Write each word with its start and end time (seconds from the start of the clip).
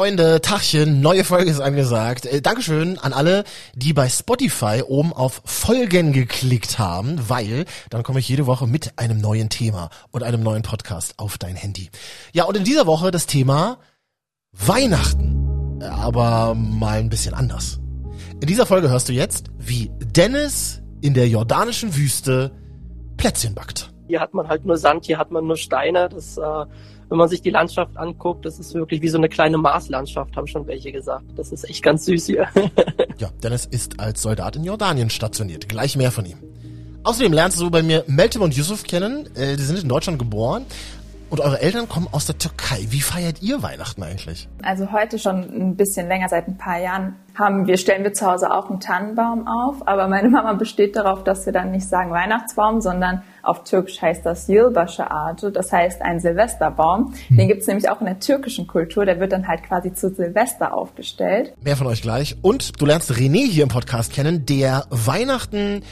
Freunde, 0.00 0.40
Tachchen, 0.40 1.02
neue 1.02 1.24
Folge 1.24 1.50
ist 1.50 1.60
angesagt. 1.60 2.24
Äh, 2.24 2.40
Dankeschön 2.40 2.98
an 2.98 3.12
alle, 3.12 3.44
die 3.74 3.92
bei 3.92 4.08
Spotify 4.08 4.82
oben 4.88 5.12
auf 5.12 5.42
Folgen 5.44 6.14
geklickt 6.14 6.78
haben, 6.78 7.28
weil 7.28 7.66
dann 7.90 8.02
komme 8.02 8.18
ich 8.18 8.26
jede 8.26 8.46
Woche 8.46 8.66
mit 8.66 8.98
einem 8.98 9.20
neuen 9.20 9.50
Thema 9.50 9.90
und 10.10 10.22
einem 10.22 10.42
neuen 10.42 10.62
Podcast 10.62 11.16
auf 11.18 11.36
dein 11.36 11.54
Handy. 11.54 11.90
Ja, 12.32 12.44
und 12.44 12.56
in 12.56 12.64
dieser 12.64 12.86
Woche 12.86 13.10
das 13.10 13.26
Thema 13.26 13.76
Weihnachten, 14.52 15.82
aber 15.82 16.54
mal 16.54 16.98
ein 16.98 17.10
bisschen 17.10 17.34
anders. 17.34 17.78
In 18.40 18.46
dieser 18.46 18.64
Folge 18.64 18.88
hörst 18.88 19.10
du 19.10 19.12
jetzt, 19.12 19.50
wie 19.58 19.90
Dennis 19.98 20.80
in 21.02 21.12
der 21.12 21.28
jordanischen 21.28 21.94
Wüste 21.94 22.52
Plätzchen 23.18 23.54
backt. 23.54 23.92
Hier 24.08 24.20
hat 24.20 24.32
man 24.32 24.48
halt 24.48 24.64
nur 24.64 24.78
Sand, 24.78 25.04
hier 25.04 25.18
hat 25.18 25.30
man 25.30 25.46
nur 25.46 25.58
Steine. 25.58 26.08
Das, 26.08 26.38
äh, 26.38 26.64
wenn 27.10 27.18
man 27.18 27.28
sich 27.28 27.42
die 27.42 27.50
Landschaft 27.50 27.96
anguckt, 27.96 28.46
das 28.46 28.58
ist 28.60 28.72
wirklich 28.72 29.02
wie 29.02 29.08
so 29.08 29.18
eine 29.18 29.28
kleine 29.28 29.58
Marslandschaft, 29.58 30.36
haben 30.36 30.46
schon 30.46 30.66
welche 30.66 30.92
gesagt. 30.92 31.24
Das 31.36 31.50
ist 31.50 31.68
echt 31.68 31.82
ganz 31.82 32.04
süß 32.04 32.26
hier. 32.26 32.48
ja, 33.18 33.28
Dennis 33.42 33.66
ist 33.66 33.98
als 33.98 34.22
Soldat 34.22 34.56
in 34.56 34.64
Jordanien 34.64 35.10
stationiert. 35.10 35.68
Gleich 35.68 35.96
mehr 35.96 36.12
von 36.12 36.24
ihm. 36.24 36.38
Außerdem 37.02 37.32
lernst 37.32 37.60
du 37.60 37.68
bei 37.70 37.82
mir 37.82 38.04
Meltem 38.06 38.42
und 38.42 38.54
Yusuf 38.54 38.84
kennen. 38.84 39.28
Äh, 39.34 39.56
die 39.56 39.62
sind 39.62 39.82
in 39.82 39.88
Deutschland 39.88 40.18
geboren, 40.18 40.66
und 41.30 41.40
eure 41.40 41.60
Eltern 41.62 41.88
kommen 41.88 42.08
aus 42.10 42.26
der 42.26 42.36
Türkei. 42.36 42.86
Wie 42.88 43.00
feiert 43.00 43.40
ihr 43.40 43.62
Weihnachten 43.62 44.02
eigentlich? 44.02 44.48
Also 44.62 44.92
heute 44.92 45.18
schon 45.18 45.42
ein 45.42 45.76
bisschen 45.76 46.08
länger, 46.08 46.28
seit 46.28 46.48
ein 46.48 46.58
paar 46.58 46.80
Jahren 46.80 47.14
haben 47.36 47.66
wir, 47.66 47.78
stellen 47.78 48.02
wir 48.02 48.12
zu 48.12 48.26
Hause 48.26 48.52
auch 48.52 48.68
einen 48.68 48.80
Tannenbaum 48.80 49.46
auf. 49.46 49.86
Aber 49.86 50.08
meine 50.08 50.28
Mama 50.28 50.54
besteht 50.54 50.96
darauf, 50.96 51.22
dass 51.22 51.46
wir 51.46 51.52
dann 51.52 51.70
nicht 51.70 51.88
sagen 51.88 52.10
Weihnachtsbaum, 52.10 52.80
sondern 52.80 53.22
auf 53.42 53.64
Türkisch 53.64 54.02
heißt 54.02 54.26
das 54.26 54.48
Yılbaşı 54.48 55.04
Ağacı. 55.04 55.50
Das 55.52 55.72
heißt 55.72 56.02
ein 56.02 56.20
Silvesterbaum. 56.20 57.14
Hm. 57.28 57.36
Den 57.36 57.48
gibt 57.48 57.62
es 57.62 57.68
nämlich 57.68 57.88
auch 57.88 58.00
in 58.00 58.06
der 58.06 58.18
türkischen 58.18 58.66
Kultur. 58.66 59.06
Der 59.06 59.20
wird 59.20 59.32
dann 59.32 59.46
halt 59.46 59.62
quasi 59.62 59.94
zu 59.94 60.12
Silvester 60.12 60.74
aufgestellt. 60.74 61.54
Mehr 61.62 61.76
von 61.76 61.86
euch 61.86 62.02
gleich. 62.02 62.36
Und 62.42 62.80
du 62.80 62.86
lernst 62.86 63.10
René 63.12 63.46
hier 63.46 63.62
im 63.62 63.68
Podcast 63.68 64.12
kennen, 64.12 64.44
der 64.46 64.84
Weihnachten 64.90 65.82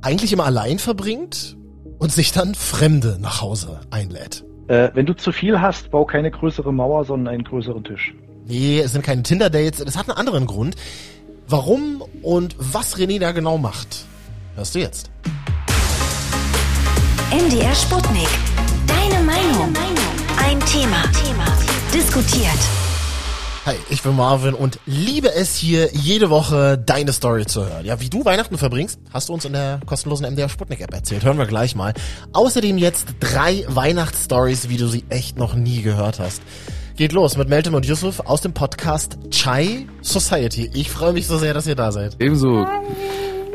eigentlich 0.00 0.32
immer 0.32 0.46
allein 0.46 0.78
verbringt 0.78 1.57
und 1.98 2.12
sich 2.12 2.32
dann 2.32 2.54
Fremde 2.54 3.18
nach 3.20 3.40
Hause 3.40 3.80
einlädt. 3.90 4.44
Äh, 4.68 4.90
wenn 4.94 5.06
du 5.06 5.14
zu 5.14 5.32
viel 5.32 5.60
hast, 5.60 5.90
bau 5.90 6.04
keine 6.04 6.30
größere 6.30 6.72
Mauer, 6.72 7.04
sondern 7.04 7.34
einen 7.34 7.44
größeren 7.44 7.84
Tisch. 7.84 8.14
Nee, 8.46 8.80
es 8.80 8.92
sind 8.92 9.02
keine 9.02 9.22
Tinder-Dates. 9.22 9.84
Das 9.84 9.96
hat 9.96 10.08
einen 10.08 10.18
anderen 10.18 10.46
Grund. 10.46 10.76
Warum 11.46 12.02
und 12.22 12.56
was 12.58 12.96
René 12.98 13.18
da 13.18 13.32
genau 13.32 13.58
macht, 13.58 14.04
hörst 14.54 14.74
du 14.74 14.80
jetzt. 14.80 15.10
MDR 17.30 17.74
Sputnik. 17.74 18.28
Deine 18.86 19.22
Meinung. 19.24 19.72
Ein 20.38 20.60
Thema. 20.60 21.02
Thema. 21.12 21.46
Diskutiert. 21.92 22.87
Hi, 23.68 23.74
ich 23.90 24.02
bin 24.02 24.16
Marvin 24.16 24.54
und 24.54 24.78
liebe 24.86 25.30
es 25.30 25.54
hier 25.54 25.90
jede 25.92 26.30
Woche 26.30 26.78
deine 26.78 27.12
Story 27.12 27.44
zu 27.44 27.66
hören. 27.66 27.84
Ja, 27.84 28.00
wie 28.00 28.08
du 28.08 28.24
Weihnachten 28.24 28.56
verbringst, 28.56 28.98
hast 29.12 29.28
du 29.28 29.34
uns 29.34 29.44
in 29.44 29.52
der 29.52 29.80
kostenlosen 29.84 30.24
MDR 30.24 30.48
Sputnik 30.48 30.80
App 30.80 30.94
erzählt. 30.94 31.22
Hören 31.22 31.36
wir 31.36 31.44
gleich 31.44 31.74
mal. 31.74 31.92
Außerdem 32.32 32.78
jetzt 32.78 33.08
drei 33.20 33.66
Weihnachtsstories, 33.68 34.70
wie 34.70 34.78
du 34.78 34.88
sie 34.88 35.04
echt 35.10 35.36
noch 35.36 35.52
nie 35.52 35.82
gehört 35.82 36.18
hast. 36.18 36.40
Geht 36.96 37.12
los 37.12 37.36
mit 37.36 37.50
Meltem 37.50 37.74
und 37.74 37.84
Yusuf 37.84 38.20
aus 38.20 38.40
dem 38.40 38.54
Podcast 38.54 39.18
Chai 39.30 39.86
Society. 40.00 40.70
Ich 40.72 40.90
freue 40.90 41.12
mich 41.12 41.26
so 41.26 41.36
sehr, 41.36 41.52
dass 41.52 41.66
ihr 41.66 41.76
da 41.76 41.92
seid. 41.92 42.16
Ebenso. 42.20 42.66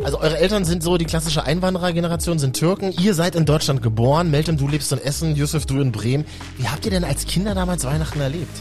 Also 0.04 0.20
eure 0.20 0.38
Eltern 0.38 0.64
sind 0.64 0.84
so 0.84 0.98
die 0.98 1.06
klassische 1.06 1.44
Einwanderergeneration, 1.44 2.38
sind 2.38 2.56
Türken. 2.56 2.92
Ihr 2.92 3.16
seid 3.16 3.34
in 3.34 3.46
Deutschland 3.46 3.82
geboren. 3.82 4.30
Meltem, 4.30 4.58
du 4.58 4.68
lebst 4.68 4.92
in 4.92 5.00
Essen, 5.00 5.36
Yusuf, 5.36 5.66
du 5.66 5.82
in 5.82 5.92
Bremen. 5.92 6.26
Wie 6.60 6.68
habt 6.68 6.86
ihr 6.86 6.92
denn 6.92 7.04
als 7.04 7.26
Kinder 7.26 7.56
damals 7.56 7.84
Weihnachten 7.84 8.22
erlebt? 8.22 8.60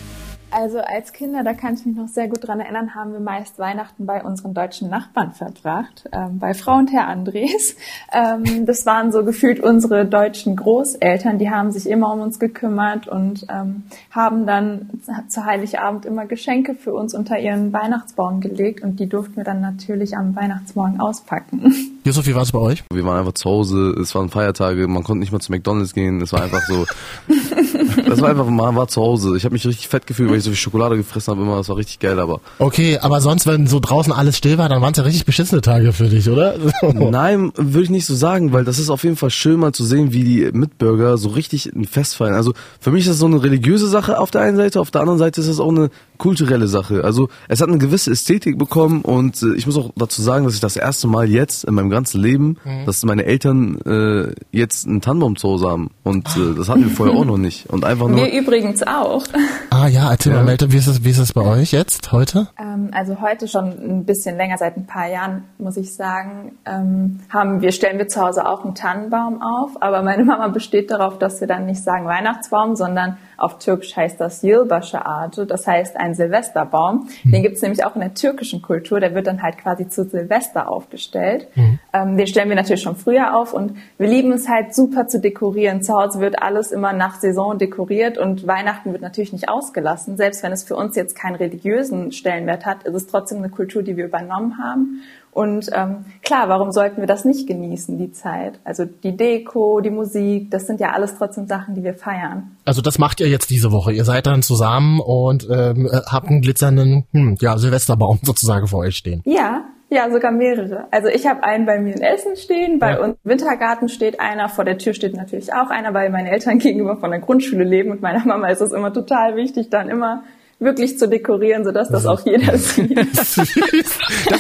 Also 0.53 0.81
als 0.81 1.15
Kinder, 1.15 1.43
da 1.43 1.55
kann 1.55 1.75
ich 1.75 1.87
mich 1.87 1.97
noch 1.97 2.09
sehr 2.09 2.29
gut 2.29 2.47
dran 2.47 2.61
erinnern, 2.61 2.95
haben 2.95 3.13
wir 3.15 3.21
meist 3.21 3.59
Weihnachten 3.59 4.05
bei 4.05 4.23
unseren 4.23 4.53
deutschen 4.53 4.91
Nachbarn 4.91 5.33
verbracht, 5.33 6.09
ähm, 6.13 6.39
bei 6.39 6.53
Frau 6.53 6.77
und 6.77 6.93
Herr 6.93 7.09
Andres. 7.09 7.75
Ähm, 8.13 8.67
das 8.67 8.85
waren 8.85 9.13
so 9.13 9.25
gefühlt 9.25 9.61
unsere 9.61 10.05
deutschen 10.05 10.57
Großeltern, 10.57 11.39
die 11.39 11.49
haben 11.49 11.73
sich 11.73 11.89
immer 11.89 12.13
um 12.13 12.21
uns 12.21 12.39
gekümmert 12.39 13.09
und 13.09 13.47
ähm, 13.49 13.85
haben 14.11 14.47
dann 14.47 14.91
zu 15.29 15.47
Heiligabend 15.47 16.05
immer 16.05 16.27
Geschenke 16.27 16.75
für 16.75 16.93
uns 16.93 17.15
unter 17.15 17.39
ihren 17.39 17.73
Weihnachtsbaum 17.73 18.41
gelegt 18.41 18.83
und 18.83 19.01
die 19.01 19.09
durften 19.09 19.37
wir 19.37 19.45
dann 19.45 19.63
natürlich 19.63 20.17
am 20.17 20.37
Weihnachtsmorgen 20.37 21.01
auspacken. 21.01 21.75
Josef, 22.05 22.27
wie 22.27 22.35
war 22.35 22.43
es 22.43 22.53
bei 22.53 22.59
euch? 22.59 22.85
Wir 22.93 23.05
waren 23.05 23.21
einfach 23.21 23.33
zu 23.33 23.49
Hause, 23.49 23.95
es 24.01 24.15
waren 24.15 24.29
Feiertage, 24.29 24.87
man 24.89 25.05
konnte 25.05 25.21
nicht 25.21 25.33
mal 25.33 25.41
zu 25.41 25.53
McDonalds 25.53 25.95
gehen, 25.95 26.21
es 26.21 26.33
war 26.33 26.43
einfach 26.43 26.61
so, 26.63 26.85
das 28.07 28.21
war 28.21 28.29
einfach, 28.29 28.47
man 28.47 28.77
war 28.77 28.89
zu 28.89 29.01
Hause. 29.01 29.37
Ich 29.37 29.45
habe 29.45 29.55
mich 29.55 29.67
richtig 29.67 29.89
fett 29.89 30.07
gefühlt, 30.07 30.29
weil 30.29 30.39
ich 30.39 30.42
so 30.45 30.51
viel 30.51 30.57
Schokolade 30.57 30.97
gefressen 30.97 31.33
habe 31.33 31.43
immer, 31.43 31.57
das 31.57 31.69
war 31.69 31.77
richtig 31.77 31.99
geil, 31.99 32.19
aber. 32.19 32.41
Okay, 32.59 32.99
aber 32.99 33.21
sonst, 33.21 33.47
wenn 33.47 33.67
so 33.67 33.81
draußen 33.81 34.13
alles 34.13 34.39
still 34.39 34.59
war, 34.59 34.69
dann 34.69 34.83
waren 34.83 34.93
es 34.93 34.99
ja 34.99 35.05
richtig 35.05 35.25
beschissene 35.25 35.61
Tage 35.61 35.93
für 35.93 36.09
dich, 36.09 36.29
oder? 36.29 36.55
Nein, 36.83 37.53
würde 37.57 37.85
ich 37.85 37.91
nicht 37.91 38.07
so 38.07 38.15
sagen, 38.15 38.53
weil 38.53 38.65
das 38.65 38.79
ist 38.79 38.91
auf 38.91 39.05
jeden 39.05 39.17
Fall 39.17 39.31
schön 39.31 39.59
mal 39.61 39.73
zu 39.73 39.85
sehen, 39.85 40.13
wie 40.13 40.25
die 40.25 40.51
Mitbürger 40.53 41.19
so 41.19 41.31
richtig 41.31 41.67
ein 41.67 41.85
Fest 41.85 42.17
feiern. 42.17 42.35
Also 42.35 42.53
für 42.81 42.91
mich 42.91 43.03
ist 43.03 43.11
das 43.11 43.19
so 43.19 43.27
eine 43.27 43.43
religiöse 43.43 43.89
Sache 43.89 44.19
auf 44.19 44.31
der 44.31 44.43
einen 44.43 44.57
Seite, 44.57 44.81
auf 44.81 44.91
der 44.91 45.01
anderen 45.01 45.19
Seite 45.19 45.41
ist 45.41 45.49
es 45.49 45.61
auch 45.61 45.71
eine 45.71 45.91
kulturelle 46.23 46.69
Sache. 46.69 47.03
Also 47.03 47.29
es 47.49 47.61
hat 47.61 47.69
eine 47.69 47.79
gewisse 47.79 48.13
Ästhetik 48.13 48.57
bekommen 48.57 49.03
und 49.03 49.43
äh, 49.43 49.55
ich 49.57 49.67
muss 49.67 49.77
auch 49.77 49.91
dazu 49.97 50.23
sagen, 50.23 50.45
dass 50.45 50.55
ich 50.55 50.61
das 50.61 50.77
erste 50.77 51.09
Mal 51.09 51.29
jetzt 51.29 51.65
in 51.65 51.75
meinem 51.75 51.91
ganzen 51.91 52.21
Leben, 52.21 52.59
mhm. 52.65 52.87
dass 52.87 53.05
meine 53.05 53.25
Eltern 53.25 53.81
äh, 53.85 54.33
jetzt 54.53 54.87
einen 54.87 55.01
Tannenbaum 55.01 55.35
zu 55.35 55.49
Hause 55.49 55.69
haben 55.69 55.91
und 56.05 56.29
äh, 56.37 56.55
das 56.57 56.69
hatten 56.69 56.85
wir 56.85 56.91
vorher 56.91 57.17
auch 57.17 57.25
noch 57.25 57.39
nicht. 57.39 57.69
Und 57.71 57.85
einfach 57.85 58.07
nur. 58.07 58.19
Wir 58.19 58.33
übrigens 58.33 58.83
auch. 58.85 59.25
Ah 59.71 59.89
ja, 59.89 60.11
erzähl 60.11 60.35
mal, 60.35 60.45
Melte, 60.45 60.71
wie 60.71 60.77
ist 60.77 60.87
es, 60.87 61.03
wie 61.03 61.11
ist 61.11 61.19
es 61.19 61.33
bei 61.33 61.41
euch 61.41 61.73
jetzt 61.73 62.13
heute? 62.13 62.49
Ähm, 62.59 62.91
also 62.93 63.21
heute 63.23 63.49
schon 63.49 63.65
ein 63.65 64.05
bisschen 64.05 64.37
länger, 64.37 64.59
seit 64.59 64.77
ein 64.77 64.87
paar 64.87 65.09
Jahren, 65.09 65.45
muss 65.57 65.79
ich 65.79 65.95
sagen, 65.95 66.53
ähm, 66.67 67.21
haben 67.31 67.63
wir 67.63 67.73
stellen 67.73 67.99
wir 67.99 68.07
zu 68.07 68.21
Hause 68.21 68.47
auch 68.47 68.65
einen 68.65 68.75
Tannenbaum 68.75 69.41
auf, 69.41 69.71
aber 69.81 70.03
meine 70.03 70.25
Mama 70.25 70.49
besteht 70.49 70.91
darauf, 70.91 71.19
dass 71.19 71.41
wir 71.41 71.49
dann 71.49 71.65
nicht 71.65 71.83
sagen 71.83 72.05
Weihnachtsbaum, 72.05 72.77
sondern 72.77 73.17
auf 73.43 73.59
Türkisch 73.59 73.97
heißt 73.97 74.21
das 74.21 74.45
Yılbaşı 74.45 74.99
Ağacı, 74.99 75.49
das 75.49 75.67
heißt 75.67 75.97
ein 75.97 76.15
Silvesterbaum. 76.15 77.09
Mhm. 77.25 77.33
Den 77.33 77.43
gibt 77.43 77.57
es 77.57 77.63
nämlich 77.63 77.85
auch 77.85 77.95
in 77.97 78.01
der 78.01 78.15
türkischen 78.15 78.63
Kultur, 78.63 79.01
der 79.01 79.15
wird 79.15 79.27
dann 79.27 79.43
halt 79.43 79.59
quasi 79.59 79.89
zu 79.89 80.05
Silvester 80.05 80.71
aufgestellt. 80.71 81.49
Mhm. 81.57 81.79
Ähm, 81.93 82.17
den 82.17 82.27
stellen 82.27 82.49
wir 82.49 82.57
natürlich 82.57 82.83
schon 82.83 82.97
früher 82.97 83.37
auf 83.37 83.53
und 83.53 83.77
wir 83.99 84.07
lieben 84.07 84.33
es 84.33 84.49
halt 84.49 84.75
super 84.75 85.09
zu 85.09 85.21
dekorieren. 85.21 85.83
Zu 85.83 85.95
Hause 85.95 86.21
wird 86.21 86.41
alles 86.41 86.71
immer 86.71 86.93
nach 86.93 87.17
Saison 87.17 87.59
dekoriert 87.59 88.17
und 88.17 88.47
Weihnachten 88.47 88.93
wird 88.93 89.03
natürlich 89.03 89.33
nicht 89.33 89.49
ausgelassen. 89.49 90.17
Selbst 90.17 90.43
wenn 90.43 90.53
es 90.53 90.63
für 90.63 90.77
uns 90.77 90.95
jetzt 90.95 91.17
keinen 91.17 91.35
religiösen 91.35 92.13
Stellenwert 92.13 92.65
hat, 92.65 92.85
ist 92.85 92.95
es 92.95 93.07
trotzdem 93.09 93.39
eine 93.39 93.49
Kultur, 93.49 93.83
die 93.83 93.97
wir 93.97 94.05
übernommen 94.05 94.59
haben. 94.63 95.03
Und 95.33 95.71
ähm, 95.73 96.05
klar, 96.23 96.51
warum 96.51 96.73
sollten 96.73 97.01
wir 97.01 97.07
das 97.07 97.25
nicht 97.25 97.47
genießen, 97.47 97.97
die 97.97 98.13
Zeit? 98.13 98.61
Also 98.65 98.85
die 98.85 99.17
Deko, 99.17 99.81
die 99.81 99.91
Musik, 99.91 100.51
das 100.51 100.67
sind 100.67 100.79
ja 100.79 100.91
alles 100.91 101.17
trotzdem 101.17 101.47
Sachen, 101.47 101.75
die 101.75 101.83
wir 101.83 101.95
feiern. 101.95 102.57
Also 102.67 102.83
das 102.83 102.99
macht 102.99 103.19
ihr 103.21 103.29
jetzt 103.29 103.49
diese 103.49 103.73
Woche. 103.73 103.93
Ihr 103.93 104.05
seid 104.05 104.27
dann 104.27 104.43
zusammen 104.43 105.01
und 105.01 105.49
ähm, 105.51 105.89
habt 105.91 106.29
einen 106.29 106.43
glitzernden 106.43 107.05
hm, 107.13 107.37
ja, 107.41 107.57
Silvesterbaum 107.57 108.21
sozusagen 108.23 108.67
vor 108.67 108.81
euch 108.81 108.97
stehen. 108.97 109.23
Ja, 109.25 109.65
ja, 109.89 110.11
sogar 110.11 110.33
mehrere. 110.33 110.87
Also 110.91 111.09
ich 111.09 111.27
habe 111.27 111.45
einen 111.45 111.65
bei 111.65 111.79
mir 111.79 111.95
in 111.95 112.03
Essen 112.03 112.37
stehen, 112.37 112.79
bei 112.79 112.93
ja. 112.93 113.01
uns 113.01 113.17
im 113.25 113.31
Wintergarten 113.31 113.89
steht 113.89 114.21
einer, 114.21 114.49
vor 114.49 114.65
der 114.65 114.79
Tür 114.79 114.93
steht 114.93 115.15
natürlich 115.15 115.53
auch 115.53 115.69
einer, 115.71 115.95
weil 115.95 116.11
meine 116.11 116.31
Eltern 116.31 116.59
gegenüber 116.61 116.97
von 116.97 117.11
der 117.11 117.21
Grundschule 117.21 117.65
leben 117.65 117.91
und 117.91 118.03
meiner 118.03 118.25
Mama 118.27 118.49
ist 118.49 118.61
es 118.61 118.73
immer 118.73 118.93
total 118.93 119.37
wichtig, 119.37 119.71
dann 119.71 119.89
immer 119.89 120.25
wirklich 120.63 120.99
zu 120.99 121.09
dekorieren, 121.09 121.65
sodass 121.65 121.89
das 121.89 122.07
auch 122.07 122.25
jeder 122.25 122.57
sieht. 122.59 122.97
das 122.97 123.37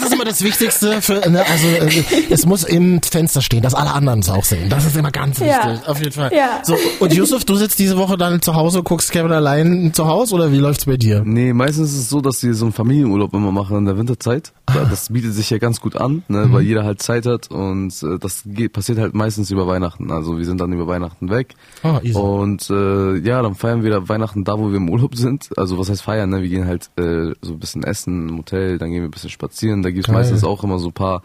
ist 0.02 0.12
immer 0.12 0.24
das 0.24 0.42
Wichtigste 0.42 1.02
für, 1.02 1.14
ne, 1.28 1.44
also 1.46 1.66
äh, 1.66 2.02
es 2.30 2.46
muss 2.46 2.64
im 2.64 3.00
Fenster 3.02 3.40
stehen, 3.40 3.62
dass 3.62 3.74
alle 3.74 3.92
anderen 3.92 4.20
es 4.20 4.30
auch 4.30 4.44
sehen. 4.44 4.68
Das 4.68 4.86
ist 4.86 4.96
immer 4.96 5.10
ganz 5.10 5.40
wichtig, 5.40 5.56
ja. 5.56 5.80
auf 5.86 5.98
jeden 5.98 6.12
Fall. 6.12 6.32
Ja. 6.34 6.60
So, 6.62 6.76
und 7.00 7.12
Yusuf, 7.12 7.44
du 7.44 7.56
sitzt 7.56 7.78
diese 7.78 7.96
Woche 7.96 8.16
dann 8.16 8.40
zu 8.42 8.54
Hause, 8.54 8.82
guckst 8.82 9.12
Kevin 9.12 9.32
allein 9.32 9.92
zu 9.94 10.06
Hause 10.06 10.34
oder 10.34 10.52
wie 10.52 10.58
läuft's 10.58 10.86
bei 10.86 10.96
dir? 10.96 11.22
Nee, 11.24 11.52
meistens 11.52 11.92
ist 11.92 11.98
es 11.98 12.08
so, 12.08 12.20
dass 12.20 12.42
wir 12.42 12.54
so 12.54 12.66
einen 12.66 12.72
Familienurlaub 12.72 13.34
immer 13.34 13.52
machen 13.52 13.76
in 13.78 13.84
der 13.84 13.96
Winterzeit. 13.96 14.52
Ah. 14.66 14.86
Das 14.88 15.12
bietet 15.12 15.34
sich 15.34 15.50
ja 15.50 15.58
ganz 15.58 15.80
gut 15.80 15.96
an, 15.96 16.22
ne, 16.28 16.46
mhm. 16.46 16.52
weil 16.52 16.62
jeder 16.62 16.84
halt 16.84 17.02
Zeit 17.02 17.26
hat 17.26 17.50
und 17.50 18.02
äh, 18.02 18.18
das 18.18 18.42
geht, 18.46 18.72
passiert 18.72 18.98
halt 18.98 19.14
meistens 19.14 19.50
über 19.50 19.66
Weihnachten. 19.66 20.10
Also 20.10 20.38
wir 20.38 20.44
sind 20.44 20.60
dann 20.60 20.72
über 20.72 20.86
Weihnachten 20.86 21.30
weg. 21.30 21.54
Oh, 21.82 21.98
easy. 22.02 22.18
Und 22.18 22.70
äh, 22.70 23.18
ja, 23.18 23.42
dann 23.42 23.54
feiern 23.54 23.82
wir 23.82 24.08
Weihnachten 24.08 24.44
da, 24.44 24.58
wo 24.58 24.70
wir 24.70 24.76
im 24.76 24.88
Urlaub 24.88 25.16
sind. 25.16 25.50
Also 25.56 25.78
was 25.78 25.90
heißt 25.90 26.02
feiern, 26.02 26.11
ne? 26.26 26.42
Wir 26.42 26.48
gehen 26.48 26.66
halt 26.66 26.90
äh, 26.96 27.34
so 27.42 27.52
ein 27.52 27.58
bisschen 27.58 27.84
essen 27.84 28.28
im 28.28 28.38
Hotel, 28.38 28.78
dann 28.78 28.90
gehen 28.90 29.02
wir 29.02 29.08
ein 29.08 29.12
bisschen 29.12 29.30
spazieren. 29.30 29.82
Da 29.82 29.90
gibt 29.90 30.08
es 30.08 30.12
meistens 30.12 30.44
auch 30.44 30.64
immer 30.64 30.78
so 30.78 30.88
ein 30.88 30.92
paar 30.92 31.22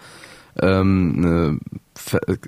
ähm, 0.60 1.22
ne, 1.22 1.60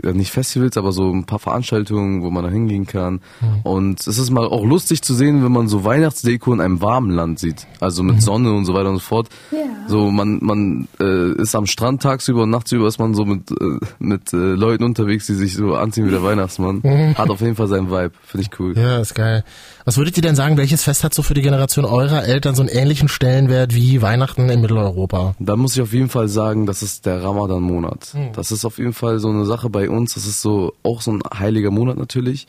nicht 0.03 0.31
Festivals, 0.31 0.77
aber 0.77 0.91
so 0.91 1.11
ein 1.11 1.25
paar 1.25 1.39
Veranstaltungen, 1.39 2.23
wo 2.23 2.29
man 2.29 2.43
da 2.43 2.49
hingehen 2.49 2.85
kann. 2.85 3.21
Und 3.63 4.05
es 4.07 4.17
ist 4.17 4.29
mal 4.29 4.45
auch 4.45 4.65
lustig 4.65 5.01
zu 5.01 5.13
sehen, 5.13 5.43
wenn 5.43 5.51
man 5.51 5.67
so 5.67 5.83
Weihnachtsdeko 5.83 6.53
in 6.53 6.61
einem 6.61 6.81
warmen 6.81 7.11
Land 7.11 7.39
sieht. 7.39 7.67
Also 7.79 8.03
mit 8.03 8.21
Sonne 8.21 8.53
und 8.53 8.65
so 8.65 8.73
weiter 8.73 8.89
und 8.89 8.95
so 8.95 9.01
fort. 9.01 9.29
Ja. 9.51 9.59
So, 9.87 10.11
man, 10.11 10.39
man 10.41 10.87
äh, 10.99 11.41
ist 11.41 11.55
am 11.55 11.65
Strand 11.65 12.01
tagsüber 12.01 12.43
und 12.43 12.51
nachtsüber 12.51 12.87
ist 12.87 12.99
man 12.99 13.13
so 13.13 13.25
mit, 13.25 13.49
äh, 13.51 13.79
mit 13.97 14.33
äh, 14.33 14.37
Leuten 14.37 14.83
unterwegs, 14.83 15.25
die 15.27 15.33
sich 15.33 15.55
so 15.55 15.75
anziehen 15.75 16.05
wie 16.05 16.11
der 16.11 16.23
Weihnachtsmann. 16.23 16.83
Hat 17.15 17.29
auf 17.29 17.41
jeden 17.41 17.55
Fall 17.55 17.67
seinen 17.67 17.89
Vibe. 17.89 18.11
Finde 18.23 18.47
ich 18.47 18.59
cool. 18.59 18.77
Ja, 18.77 18.99
ist 18.99 19.15
geil. 19.15 19.43
Was 19.85 19.97
würdet 19.97 20.15
ihr 20.17 20.21
denn 20.21 20.35
sagen, 20.35 20.57
welches 20.57 20.83
Fest 20.83 21.03
hat 21.03 21.13
so 21.13 21.23
für 21.23 21.33
die 21.33 21.41
Generation 21.41 21.85
eurer 21.85 22.23
Eltern 22.23 22.53
so 22.53 22.61
einen 22.61 22.69
ähnlichen 22.69 23.07
Stellenwert 23.07 23.73
wie 23.73 24.01
Weihnachten 24.01 24.47
in 24.49 24.61
Mitteleuropa? 24.61 25.33
Da 25.39 25.55
muss 25.55 25.75
ich 25.75 25.81
auf 25.81 25.93
jeden 25.93 26.09
Fall 26.09 26.27
sagen, 26.27 26.67
das 26.67 26.83
ist 26.83 27.07
der 27.07 27.23
Ramadan-Monat. 27.23 28.13
Das 28.33 28.51
ist 28.51 28.65
auf 28.65 28.77
jeden 28.77 28.93
Fall 28.93 29.17
so 29.19 29.29
eine 29.29 29.38
Sache 29.45 29.69
bei 29.69 29.89
uns. 29.89 30.13
Das 30.15 30.25
ist 30.25 30.41
so 30.41 30.73
auch 30.83 31.01
so 31.01 31.11
ein 31.11 31.21
heiliger 31.37 31.71
Monat 31.71 31.97
natürlich. 31.97 32.47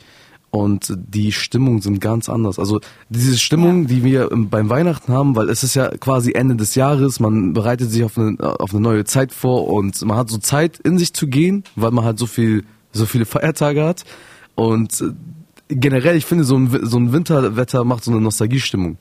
Und 0.49 0.93
die 0.97 1.31
Stimmungen 1.31 1.79
sind 1.81 2.01
ganz 2.01 2.27
anders. 2.27 2.59
Also 2.59 2.81
diese 3.07 3.37
Stimmung, 3.37 3.87
die 3.87 4.03
wir 4.03 4.29
beim 4.33 4.69
Weihnachten 4.69 5.13
haben, 5.13 5.35
weil 5.37 5.49
es 5.49 5.63
ist 5.63 5.75
ja 5.75 5.87
quasi 5.97 6.33
Ende 6.33 6.55
des 6.57 6.75
Jahres, 6.75 7.21
man 7.21 7.53
bereitet 7.53 7.89
sich 7.89 8.03
auf 8.03 8.17
eine, 8.17 8.35
auf 8.59 8.71
eine 8.71 8.81
neue 8.81 9.05
Zeit 9.05 9.31
vor 9.31 9.67
und 9.69 10.01
man 10.03 10.17
hat 10.17 10.29
so 10.29 10.37
Zeit 10.39 10.77
in 10.79 10.97
sich 10.97 11.13
zu 11.13 11.27
gehen, 11.27 11.63
weil 11.77 11.91
man 11.91 12.03
halt 12.03 12.19
so 12.19 12.25
viel, 12.27 12.65
so 12.91 13.05
viele 13.05 13.25
Feiertage 13.25 13.81
hat. 13.85 14.03
Und 14.55 14.99
äh, 14.99 15.11
generell, 15.69 16.17
ich 16.17 16.25
finde, 16.25 16.43
so 16.43 16.57
ein, 16.57 16.79
so 16.83 16.97
ein 16.97 17.13
Winterwetter 17.13 17.85
macht 17.85 18.03
so 18.03 18.11
eine 18.11 18.19
Nostalgiestimmung. 18.19 18.97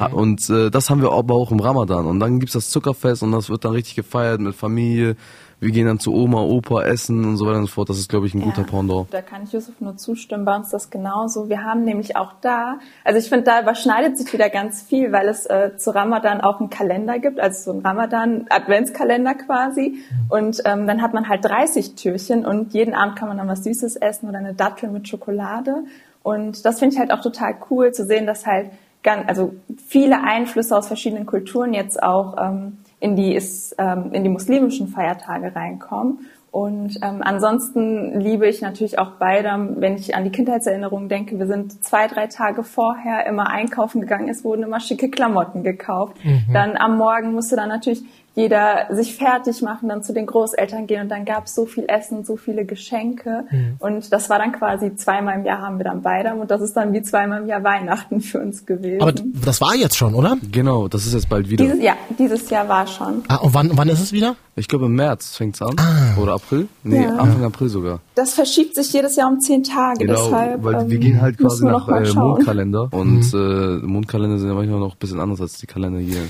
Ha- 0.00 0.06
Und 0.06 0.48
äh, 0.48 0.70
das 0.70 0.88
haben 0.88 1.02
wir 1.02 1.12
aber 1.12 1.34
auch 1.34 1.52
im 1.52 1.60
Ramadan. 1.60 2.06
Und 2.06 2.20
dann 2.20 2.40
gibt's 2.40 2.54
das 2.54 2.70
Zuckerfest 2.70 3.22
und 3.22 3.32
das 3.32 3.50
wird 3.50 3.66
dann 3.66 3.72
richtig 3.72 3.96
gefeiert 3.96 4.40
mit 4.40 4.54
Familie. 4.54 5.16
Wir 5.58 5.70
gehen 5.70 5.86
dann 5.86 5.98
zu 5.98 6.12
Oma, 6.12 6.42
Opa 6.42 6.82
essen 6.82 7.24
und 7.24 7.38
so 7.38 7.46
weiter 7.46 7.58
und 7.58 7.64
so 7.64 7.72
fort. 7.72 7.88
Das 7.88 7.96
ist, 7.98 8.10
glaube 8.10 8.26
ich, 8.26 8.34
ein 8.34 8.42
guter 8.42 8.60
Ja, 8.60 8.68
Pendant. 8.68 9.12
Da 9.12 9.22
kann 9.22 9.44
ich 9.44 9.52
Yusuf 9.52 9.80
nur 9.80 9.96
zustimmen. 9.96 10.44
Bei 10.44 10.54
uns 10.54 10.66
ist 10.66 10.72
das 10.72 10.90
genauso. 10.90 11.48
Wir 11.48 11.64
haben 11.64 11.82
nämlich 11.82 12.14
auch 12.14 12.34
da, 12.42 12.78
also 13.04 13.18
ich 13.18 13.30
finde, 13.30 13.44
da 13.44 13.62
überschneidet 13.62 14.18
sich 14.18 14.30
wieder 14.34 14.50
ganz 14.50 14.82
viel, 14.82 15.12
weil 15.12 15.28
es 15.28 15.46
äh, 15.46 15.78
zu 15.78 15.94
Ramadan 15.94 16.42
auch 16.42 16.60
einen 16.60 16.68
Kalender 16.68 17.18
gibt, 17.18 17.40
also 17.40 17.72
so 17.72 17.78
ein 17.78 17.86
Ramadan-Adventskalender 17.86 19.34
quasi. 19.34 19.98
Und 20.28 20.60
ähm, 20.66 20.86
dann 20.86 21.00
hat 21.00 21.14
man 21.14 21.26
halt 21.26 21.46
30 21.46 21.94
Türchen 21.94 22.44
und 22.44 22.74
jeden 22.74 22.92
Abend 22.92 23.16
kann 23.16 23.28
man 23.28 23.38
dann 23.38 23.48
was 23.48 23.64
Süßes 23.64 23.96
essen 23.96 24.28
oder 24.28 24.38
eine 24.38 24.52
Dattel 24.52 24.90
mit 24.90 25.08
Schokolade. 25.08 25.84
Und 26.22 26.66
das 26.66 26.80
finde 26.80 26.94
ich 26.94 27.00
halt 27.00 27.12
auch 27.12 27.22
total 27.22 27.54
cool 27.70 27.92
zu 27.92 28.04
sehen, 28.04 28.26
dass 28.26 28.44
halt 28.44 28.72
ganz, 29.02 29.26
also 29.26 29.54
viele 29.86 30.22
Einflüsse 30.22 30.76
aus 30.76 30.86
verschiedenen 30.88 31.24
Kulturen 31.24 31.72
jetzt 31.72 32.02
auch 32.02 32.36
ähm, 32.38 32.78
in 33.00 33.16
die 33.16 33.34
ist, 33.34 33.74
ähm, 33.78 34.12
in 34.12 34.24
die 34.24 34.30
muslimischen 34.30 34.88
Feiertage 34.88 35.54
reinkommen. 35.54 36.26
Und 36.50 36.96
ähm, 37.02 37.20
ansonsten 37.20 38.18
liebe 38.18 38.48
ich 38.48 38.62
natürlich 38.62 38.98
auch 38.98 39.12
beide, 39.18 39.50
wenn 39.76 39.96
ich 39.96 40.14
an 40.14 40.24
die 40.24 40.30
Kindheitserinnerungen 40.30 41.10
denke, 41.10 41.38
wir 41.38 41.46
sind 41.46 41.84
zwei, 41.84 42.06
drei 42.06 42.28
Tage 42.28 42.62
vorher 42.62 43.26
immer 43.26 43.50
einkaufen 43.50 44.00
gegangen, 44.00 44.28
es 44.30 44.42
wurden 44.42 44.62
immer 44.62 44.80
schicke 44.80 45.10
Klamotten 45.10 45.62
gekauft. 45.62 46.16
Dann 46.50 46.78
am 46.78 46.96
Morgen 46.96 47.32
musste 47.32 47.56
dann 47.56 47.68
natürlich 47.68 48.02
jeder 48.36 48.86
sich 48.90 49.16
fertig 49.16 49.62
machen, 49.62 49.88
dann 49.88 50.02
zu 50.02 50.12
den 50.12 50.26
Großeltern 50.26 50.86
gehen 50.86 51.00
und 51.00 51.08
dann 51.08 51.24
gab 51.24 51.46
es 51.46 51.54
so 51.54 51.64
viel 51.64 51.84
Essen, 51.88 52.22
so 52.22 52.36
viele 52.36 52.66
Geschenke. 52.66 53.44
Und 53.78 54.12
das 54.12 54.28
war 54.28 54.38
dann 54.38 54.52
quasi 54.52 54.94
zweimal 54.94 55.36
im 55.38 55.46
Jahr 55.46 55.62
haben 55.62 55.78
wir 55.78 55.84
dann 55.84 56.02
beide 56.02 56.34
und 56.34 56.50
das 56.50 56.60
ist 56.60 56.74
dann 56.76 56.92
wie 56.92 57.00
zweimal 57.00 57.40
im 57.40 57.48
Jahr 57.48 57.64
Weihnachten 57.64 58.20
für 58.20 58.38
uns 58.40 58.66
gewesen. 58.66 59.00
Aber 59.00 59.12
das 59.12 59.60
war 59.62 59.74
jetzt 59.74 59.96
schon, 59.96 60.14
oder? 60.14 60.36
Genau, 60.52 60.86
das 60.86 61.06
ist 61.06 61.14
jetzt 61.14 61.30
bald 61.30 61.48
wieder. 61.48 61.64
dieses, 61.64 61.82
ja, 61.82 61.94
dieses 62.18 62.50
Jahr 62.50 62.68
war 62.68 62.86
schon. 62.86 63.22
Ah, 63.28 63.36
und 63.36 63.54
wann, 63.54 63.70
wann 63.72 63.88
ist 63.88 64.00
es 64.00 64.12
wieder? 64.12 64.36
Ich 64.54 64.68
glaube, 64.68 64.86
im 64.86 64.94
März 64.94 65.36
fängt's 65.36 65.60
an. 65.60 65.74
Oder 66.20 66.34
April? 66.34 66.68
Nee, 66.82 67.04
Ja. 67.04 67.16
Anfang 67.16 67.44
April 67.44 67.68
sogar. 67.68 68.00
Das 68.14 68.34
verschiebt 68.34 68.74
sich 68.74 68.92
jedes 68.92 69.16
Jahr 69.16 69.28
um 69.28 69.40
zehn 69.40 69.62
Tage. 69.62 70.06
Genau, 70.06 70.24
deshalb, 70.24 70.64
weil 70.64 70.88
wir 70.88 70.94
ähm, 70.96 71.00
gehen 71.00 71.20
halt 71.20 71.36
quasi 71.38 71.64
müssen 71.64 71.66
wir 71.66 71.72
nach 71.72 71.80
noch 71.80 71.88
mal 71.88 72.02
äh, 72.02 72.06
schauen. 72.06 72.28
Mondkalender. 72.28 72.88
Und 72.90 73.34
äh, 73.34 73.86
Mondkalender 73.86 74.38
sind 74.38 74.48
ja 74.48 74.54
manchmal 74.54 74.80
noch 74.80 74.94
ein 74.94 74.98
bisschen 74.98 75.20
anders 75.20 75.40
als 75.42 75.58
die 75.58 75.66
Kalender 75.66 75.98
hier. 76.00 76.22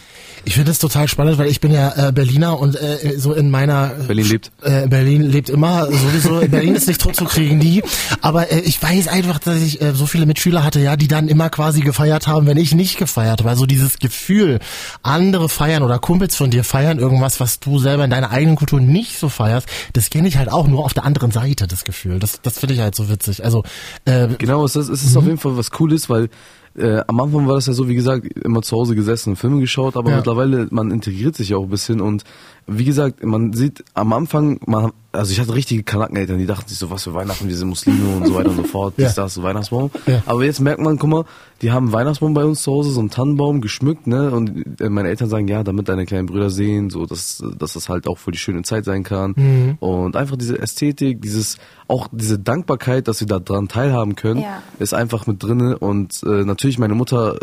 Ich 0.46 0.54
finde 0.54 0.70
das 0.70 0.78
total 0.78 1.08
spannend, 1.08 1.38
weil 1.38 1.48
ich 1.48 1.60
bin 1.60 1.72
ja 1.72 2.08
äh, 2.08 2.12
Berliner 2.12 2.60
und 2.60 2.76
äh, 2.76 3.19
so 3.19 3.32
in 3.32 3.50
meiner 3.50 3.88
Berlin 4.06 4.28
lebt. 4.28 4.52
Äh, 4.62 4.87
Berlin 4.87 5.22
lebt 5.22 5.50
immer 5.50 5.87
sowieso. 5.87 6.40
Berlin 6.48 6.76
ist 6.76 6.87
nicht 6.87 7.00
tot 7.00 7.16
zu 7.16 7.25
kriegen, 7.25 7.58
nie. 7.58 7.82
Aber 8.20 8.52
äh, 8.52 8.60
ich 8.60 8.81
weiß 8.81 9.08
einfach, 9.08 9.40
dass 9.40 9.60
ich 9.60 9.82
äh, 9.82 9.93
so 9.93 10.06
viele 10.06 10.25
Mitschüler 10.25 10.62
hatte, 10.62 10.78
ja, 10.78 10.94
die 10.96 11.08
dann 11.08 11.26
immer 11.26 11.50
quasi 11.50 11.81
gefeiert 11.81 12.28
haben, 12.28 12.46
wenn 12.46 12.58
ich 12.58 12.76
nicht 12.76 12.96
gefeiert 12.96 13.40
habe. 13.40 13.50
Also 13.50 13.66
dieses 13.66 13.98
Gefühl, 13.98 14.60
andere 15.02 15.48
feiern 15.48 15.82
oder 15.82 15.98
Kumpels 15.98 16.37
von 16.37 16.50
dir 16.50 16.62
feiern 16.62 17.00
irgendwas, 17.00 17.40
was 17.40 17.58
du 17.58 17.81
selber 17.81 18.04
in 18.04 18.10
deiner 18.10 18.31
eigenen 18.31 18.54
Kultur 18.54 18.81
nicht 18.81 19.19
so 19.19 19.28
feierst, 19.28 19.66
das 19.94 20.10
kenne 20.10 20.28
ich 20.28 20.37
halt 20.37 20.52
auch 20.52 20.69
nur 20.69 20.84
auf 20.84 20.94
der 20.94 21.04
anderen 21.04 21.32
Seite, 21.32 21.66
das 21.66 21.82
Gefühl. 21.82 22.20
Das, 22.20 22.40
das 22.40 22.60
finde 22.60 22.75
ich 22.75 22.81
halt 22.81 22.94
so 22.94 23.08
witzig. 23.08 23.44
Also 23.44 23.64
äh, 24.04 24.28
Genau, 24.38 24.64
es 24.64 24.76
ist, 24.76 24.88
es 24.90 25.02
ist 25.02 25.16
auf 25.16 25.25
jeden 25.25 25.38
Fall 25.38 25.56
was 25.56 25.72
Cooles, 25.72 26.08
weil 26.08 26.28
äh, 26.76 27.02
am 27.06 27.20
Anfang 27.20 27.46
war 27.46 27.55
das 27.55 27.67
ja 27.67 27.73
so, 27.73 27.88
wie 27.88 27.94
gesagt, 27.94 28.26
immer 28.44 28.62
zu 28.62 28.76
Hause 28.76 28.94
gesessen, 28.94 29.37
Filme 29.37 29.61
geschaut, 29.61 29.96
aber 29.96 30.11
Ja. 30.11 30.17
mittlerweile, 30.17 30.69
man 30.70 30.90
integriert 30.90 31.34
sich 31.37 31.50
ja 31.50 31.56
auch 31.56 31.64
ein 31.64 31.70
bisschen 31.70 32.00
und 32.00 32.25
wie 32.69 32.85
gesagt, 32.85 33.23
man 33.25 33.53
sieht 33.53 33.85
am 33.95 34.13
Anfang, 34.13 34.59
man, 34.67 34.91
also 35.13 35.31
ich 35.31 35.39
hatte 35.41 35.55
richtige 35.55 35.85
Kanackeneltern, 35.85 36.39
die 36.39 36.47
dachten 36.47 36.69
sich 36.69 36.79
so, 36.79 36.91
was 36.91 37.05
für 37.05 37.15
Weihnachten, 37.15 37.49
wir 37.49 37.57
sind 37.57 37.69
Muslime 37.69 38.17
und 38.17 38.27
so 38.27 38.35
weiter 38.35 38.51
und 38.51 38.57
so 38.57 38.65
fort, 38.65 38.95
Ja. 38.97 39.07
dies, 39.07 39.15
das, 39.15 39.41
Weihnachtsbaum. 39.41 39.91
Ja. 40.07 40.23
Aber 40.27 40.45
jetzt 40.45 40.61
merkt 40.61 40.81
man, 40.81 40.99
guck 40.99 41.09
mal, 41.09 41.25
die 41.63 41.71
haben 41.71 41.87
einen 41.87 41.93
Weihnachtsbaum 41.93 42.35
bei 42.35 42.45
uns 42.45 42.63
zu 42.63 42.73
Hause, 42.73 42.91
so 42.91 42.99
einen 43.01 43.11
Tannenbaum 43.11 43.61
geschmückt, 43.61 44.09
ne, 44.09 44.31
und 44.33 44.81
äh, 44.81 44.89
meine 44.89 45.09
Eltern 45.09 45.29
sagen, 45.29 45.47
ja, 45.47 45.63
damit 45.63 45.89
deine 45.89 46.07
kleinen 46.07 46.27
Brüder 46.27 46.51
sehen, 46.51 46.91
so, 46.91 47.07
dass, 47.07 47.43
dass 47.57 47.75
das 47.75 47.89
halt 47.89 48.09
auch 48.09 48.19
für 48.19 48.33
die 48.33 48.39
schöne 48.39 48.63
Zeit 48.63 48.85
sein 48.85 49.05
kann. 49.05 49.35
Mhm. 49.37 49.77
Und 49.79 50.17
einfach 50.17 50.37
diese 50.37 50.59
Ästhetik, 50.59 51.23
dieses, 51.23 51.59
auch 51.87 52.09
diese 52.11 52.39
Dankbarkeit, 52.39 53.07
dass 53.07 53.21
wir 53.21 53.29
da 53.29 53.39
dran 53.39 53.69
teilhaben 53.69 54.17
können, 54.17 54.41
Ja. 54.41 54.61
ist 54.81 54.93
einfach 54.93 55.27
mit 55.29 55.41
drinne 55.43 55.79
und 55.79 56.21
äh, 56.25 56.45
natürlich 56.45 56.79
meine 56.81 56.95
Mutter 56.95 57.39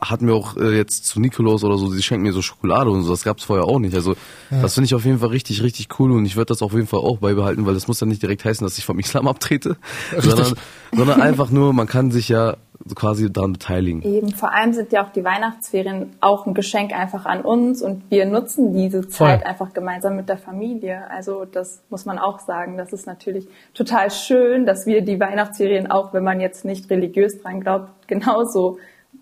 hat 0.00 0.22
mir 0.22 0.34
auch 0.34 0.56
äh, 0.56 0.76
jetzt 0.76 1.06
zu 1.06 1.20
Nikolaus 1.20 1.62
oder 1.64 1.76
so, 1.76 1.88
sie 1.88 2.02
schenkt 2.02 2.22
mir 2.22 2.32
so 2.32 2.42
Schokolade 2.42 2.90
und 2.90 3.02
so, 3.02 3.10
das 3.10 3.22
gab's 3.22 3.44
vorher 3.44 3.66
auch 3.66 3.78
nicht. 3.78 3.94
Also 3.94 4.14
das 4.50 4.74
finde 4.74 4.86
ich 4.86 4.94
auf 4.94 5.04
jeden 5.04 5.18
Fall 5.18 5.28
richtig, 5.28 5.62
richtig 5.62 5.88
cool 5.98 6.12
und 6.12 6.24
ich 6.24 6.36
werde 6.36 6.46
das 6.46 6.62
auf 6.62 6.72
jeden 6.72 6.86
Fall 6.86 7.00
auch 7.00 7.18
beibehalten, 7.18 7.66
weil 7.66 7.74
das 7.74 7.88
muss 7.88 8.00
ja 8.00 8.06
nicht 8.06 8.22
direkt 8.22 8.44
heißen, 8.44 8.64
dass 8.64 8.78
ich 8.78 8.84
vom 8.84 8.98
Islam 8.98 9.28
abtrete, 9.28 9.76
sondern, 10.18 10.54
sondern 10.92 11.20
einfach 11.20 11.50
nur, 11.50 11.72
man 11.72 11.86
kann 11.86 12.10
sich 12.10 12.28
ja 12.28 12.56
quasi 12.94 13.30
daran 13.30 13.52
beteiligen. 13.52 14.02
Eben, 14.02 14.30
vor 14.30 14.52
allem 14.52 14.72
sind 14.72 14.92
ja 14.92 15.04
auch 15.04 15.10
die 15.10 15.24
Weihnachtsferien 15.24 16.14
auch 16.20 16.46
ein 16.46 16.54
Geschenk 16.54 16.92
einfach 16.92 17.26
an 17.26 17.42
uns 17.42 17.82
und 17.82 18.10
wir 18.10 18.24
nutzen 18.26 18.72
diese 18.72 19.06
Zeit 19.08 19.40
Voll. 19.40 19.48
einfach 19.48 19.74
gemeinsam 19.74 20.16
mit 20.16 20.28
der 20.28 20.38
Familie. 20.38 21.10
Also 21.10 21.44
das 21.44 21.82
muss 21.90 22.06
man 22.06 22.18
auch 22.18 22.40
sagen. 22.40 22.78
Das 22.78 22.92
ist 22.92 23.06
natürlich 23.06 23.46
total 23.74 24.10
schön, 24.10 24.64
dass 24.64 24.86
wir 24.86 25.02
die 25.02 25.20
Weihnachtsferien 25.20 25.90
auch, 25.90 26.14
wenn 26.14 26.24
man 26.24 26.40
jetzt 26.40 26.64
nicht 26.64 26.88
religiös 26.90 27.40
dran 27.42 27.60
glaubt, 27.60 27.90
genauso 28.06 28.78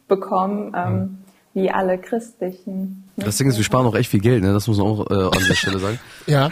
bekommen 0.09 0.73
ähm, 0.75 1.19
wie 1.63 1.71
alle 1.71 1.99
christlichen. 1.99 3.05
Das 3.17 3.37
Ding 3.37 3.49
ist, 3.49 3.57
wir 3.57 3.65
sparen 3.65 3.85
auch 3.85 3.97
echt 3.97 4.11
viel 4.11 4.21
Geld, 4.21 4.43
ne? 4.45 4.53
Das 4.53 4.69
muss 4.69 4.79
man 4.79 4.87
auch 4.87 5.11
äh, 5.11 5.15
an 5.15 5.45
der 5.49 5.55
Stelle 5.57 5.81
sagen. 5.81 5.99
ja, 6.29 6.51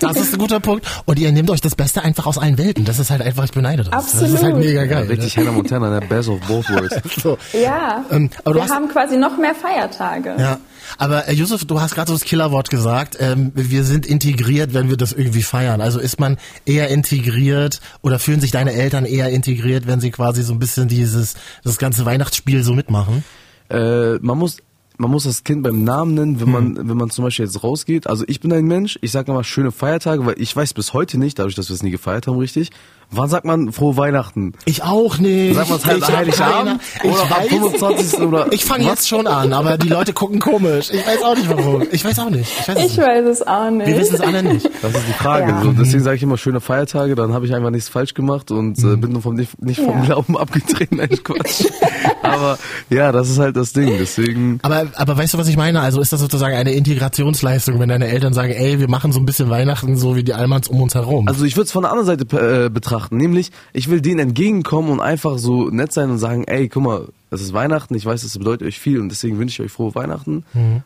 das 0.00 0.16
ist 0.16 0.32
ein 0.32 0.38
guter 0.40 0.58
Punkt. 0.58 0.84
Und 1.04 1.18
ihr 1.20 1.30
nehmt 1.30 1.48
euch 1.48 1.60
das 1.60 1.76
Beste 1.76 2.02
einfach 2.02 2.26
aus 2.26 2.38
allen 2.38 2.58
Welten. 2.58 2.84
Das 2.84 2.98
ist 2.98 3.10
halt 3.10 3.22
einfach, 3.22 3.44
ich 3.44 3.52
beneide 3.52 3.84
das. 3.84 3.90
Das 3.90 4.14
ist 4.14 4.22
halt 4.22 4.32
Absolut. 4.34 4.58
mega 4.58 4.80
Ja, 4.82 4.86
geil. 4.86 5.06
richtig 5.06 5.36
Hannah 5.38 5.52
Montana, 5.52 5.88
ne? 5.90 6.00
Best 6.06 6.28
of 6.28 6.40
both 6.48 6.68
worlds. 6.70 6.94
ne? 6.96 7.02
So. 7.22 7.38
Ja, 7.52 8.04
Ähm, 8.10 8.30
aber 8.42 8.54
du 8.54 8.58
wir 8.58 8.64
hast- 8.64 8.70
haben 8.72 8.88
quasi 8.88 9.16
noch 9.16 9.38
mehr 9.38 9.54
Feiertage. 9.54 10.34
Ja, 10.38 10.58
aber 10.98 11.28
äh, 11.28 11.32
Yusuf, 11.34 11.64
du 11.64 11.80
hast 11.80 11.94
gerade 11.94 12.08
so 12.08 12.14
das 12.14 12.24
Killerwort 12.24 12.68
gesagt. 12.68 13.16
Ähm, 13.20 13.52
wir 13.54 13.84
sind 13.84 14.06
integriert, 14.06 14.74
wenn 14.74 14.90
wir 14.90 14.96
das 14.96 15.12
irgendwie 15.12 15.42
feiern. 15.42 15.80
Also 15.80 16.00
ist 16.00 16.18
man 16.18 16.36
eher 16.64 16.88
integriert 16.88 17.80
oder 18.02 18.18
fühlen 18.18 18.40
sich 18.40 18.50
deine 18.50 18.72
Eltern 18.72 19.04
eher 19.04 19.28
integriert, 19.30 19.86
wenn 19.86 20.00
sie 20.00 20.10
quasi 20.10 20.42
so 20.42 20.52
ein 20.52 20.58
bisschen 20.58 20.88
dieses 20.88 21.34
das 21.62 21.78
ganze 21.78 22.04
Weihnachtsspiel 22.04 22.64
so 22.64 22.72
mitmachen? 22.74 23.22
Äh, 23.68 24.14
man 24.20 24.38
muss 24.38 24.58
man 24.98 25.10
muss 25.10 25.24
das 25.24 25.44
Kind 25.44 25.62
beim 25.62 25.84
Namen 25.84 26.14
nennen, 26.14 26.40
wenn 26.40 26.50
man 26.50 26.88
wenn 26.88 26.96
man 26.96 27.10
zum 27.10 27.24
Beispiel 27.24 27.44
jetzt 27.44 27.62
rausgeht. 27.62 28.06
Also 28.06 28.24
ich 28.28 28.40
bin 28.40 28.52
ein 28.52 28.64
Mensch, 28.66 28.98
ich 29.02 29.12
sage 29.12 29.30
immer 29.30 29.44
schöne 29.44 29.70
Feiertage, 29.70 30.24
weil 30.24 30.40
ich 30.40 30.54
weiß 30.56 30.72
bis 30.72 30.94
heute 30.94 31.18
nicht, 31.18 31.38
dadurch, 31.38 31.54
dass 31.54 31.68
wir 31.68 31.74
es 31.74 31.82
nie 31.82 31.90
gefeiert 31.90 32.26
haben, 32.26 32.38
richtig. 32.38 32.70
Wann 33.12 33.28
sagt 33.30 33.44
man 33.44 33.72
frohe 33.72 33.96
Weihnachten? 33.96 34.52
Ich 34.64 34.82
auch 34.82 35.18
nicht. 35.18 35.54
Sagt 35.54 35.70
man's 35.70 35.86
halt 35.86 35.98
Ich 35.98 36.04
hab 36.08 36.16
Heiligabend 36.16 36.80
keine- 37.02 37.12
oder 37.14 37.22
ich 37.22 37.30
am 37.30 37.38
weiß- 37.38 37.48
25. 37.48 38.20
oder 38.20 38.46
Ich 38.52 38.64
fange 38.64 38.84
jetzt 38.84 39.08
schon 39.08 39.26
an, 39.26 39.52
aber 39.52 39.78
die 39.78 39.88
Leute 39.88 40.12
gucken 40.12 40.40
komisch. 40.40 40.90
Ich 40.90 41.06
weiß 41.06 41.22
auch 41.22 41.36
nicht 41.36 41.48
warum. 41.48 41.84
Ich 41.92 42.04
weiß 42.04 42.18
auch 42.18 42.30
nicht. 42.30 42.50
Ich 42.60 42.68
weiß, 42.68 42.76
es 42.76 42.84
Ich 42.84 42.96
nicht. 42.96 43.06
weiß 43.06 43.24
es 43.26 43.46
auch 43.46 43.70
nicht. 43.70 43.86
Wir 43.86 43.98
wissen 43.98 44.14
es 44.16 44.20
alle 44.20 44.42
nicht. 44.42 44.68
Das 44.82 44.92
ist 44.92 45.08
die 45.08 45.12
Frage. 45.12 45.50
Ja. 45.52 45.62
So, 45.62 45.70
deswegen 45.72 46.02
sage 46.02 46.16
ich 46.16 46.22
immer 46.24 46.36
schöne 46.36 46.60
Feiertage, 46.60 47.14
dann 47.14 47.32
habe 47.32 47.46
ich 47.46 47.54
einfach 47.54 47.70
nichts 47.70 47.88
falsch 47.88 48.12
gemacht 48.14 48.50
und 48.50 48.78
äh, 48.80 48.96
bin 48.96 49.12
nur 49.12 49.22
vom, 49.22 49.34
nicht, 49.34 49.62
nicht 49.62 49.80
vom 49.80 49.98
Ja. 50.00 50.04
Glauben 50.06 50.36
abgetreten. 50.36 50.96
Nein, 50.96 51.08
Quatsch. 51.22 51.64
Aber 52.22 52.58
ja, 52.90 53.12
das 53.12 53.30
ist 53.30 53.38
halt 53.38 53.56
das 53.56 53.72
Ding. 53.72 53.94
Deswegen 54.00 54.58
Aber, 54.62 54.86
aber 54.96 55.16
weißt 55.16 55.34
du, 55.34 55.38
was 55.38 55.46
ich 55.46 55.56
meine? 55.56 55.80
Also 55.80 56.00
ist 56.00 56.12
das 56.12 56.18
sozusagen 56.20 56.56
eine 56.56 56.72
Integrationsleistung, 56.72 57.78
wenn 57.78 57.88
deine 57.88 58.08
Eltern 58.08 58.32
sagen, 58.34 58.50
ey, 58.52 58.80
wir 58.80 58.88
machen 58.90 59.12
so 59.12 59.20
ein 59.20 59.26
bisschen 59.26 59.48
Weihnachten 59.48 59.96
so 59.96 60.16
wie 60.16 60.24
die 60.24 60.34
Allmanns 60.34 60.66
um 60.66 60.80
uns 60.82 60.94
herum. 60.96 61.28
Also 61.28 61.44
ich 61.44 61.56
würde 61.56 61.66
es 61.66 61.72
von 61.72 61.82
der 61.82 61.92
anderen 61.92 62.06
Seite 62.06 62.64
äh, 62.64 62.68
betrachten, 62.68 62.95
nämlich 63.10 63.50
ich 63.72 63.90
will 63.90 64.00
denen 64.00 64.20
entgegenkommen 64.20 64.90
und 64.90 65.00
einfach 65.00 65.38
so 65.38 65.68
nett 65.70 65.92
sein 65.92 66.10
und 66.10 66.18
sagen, 66.18 66.44
ey, 66.44 66.68
guck 66.68 66.82
mal, 66.82 67.08
es 67.30 67.40
ist 67.40 67.52
Weihnachten, 67.52 67.94
ich 67.94 68.06
weiß, 68.06 68.22
es 68.22 68.38
bedeutet 68.38 68.66
euch 68.66 68.78
viel 68.78 69.00
und 69.00 69.08
deswegen 69.08 69.38
wünsche 69.38 69.62
ich 69.62 69.66
euch 69.66 69.72
frohe 69.72 69.94
Weihnachten, 69.94 70.44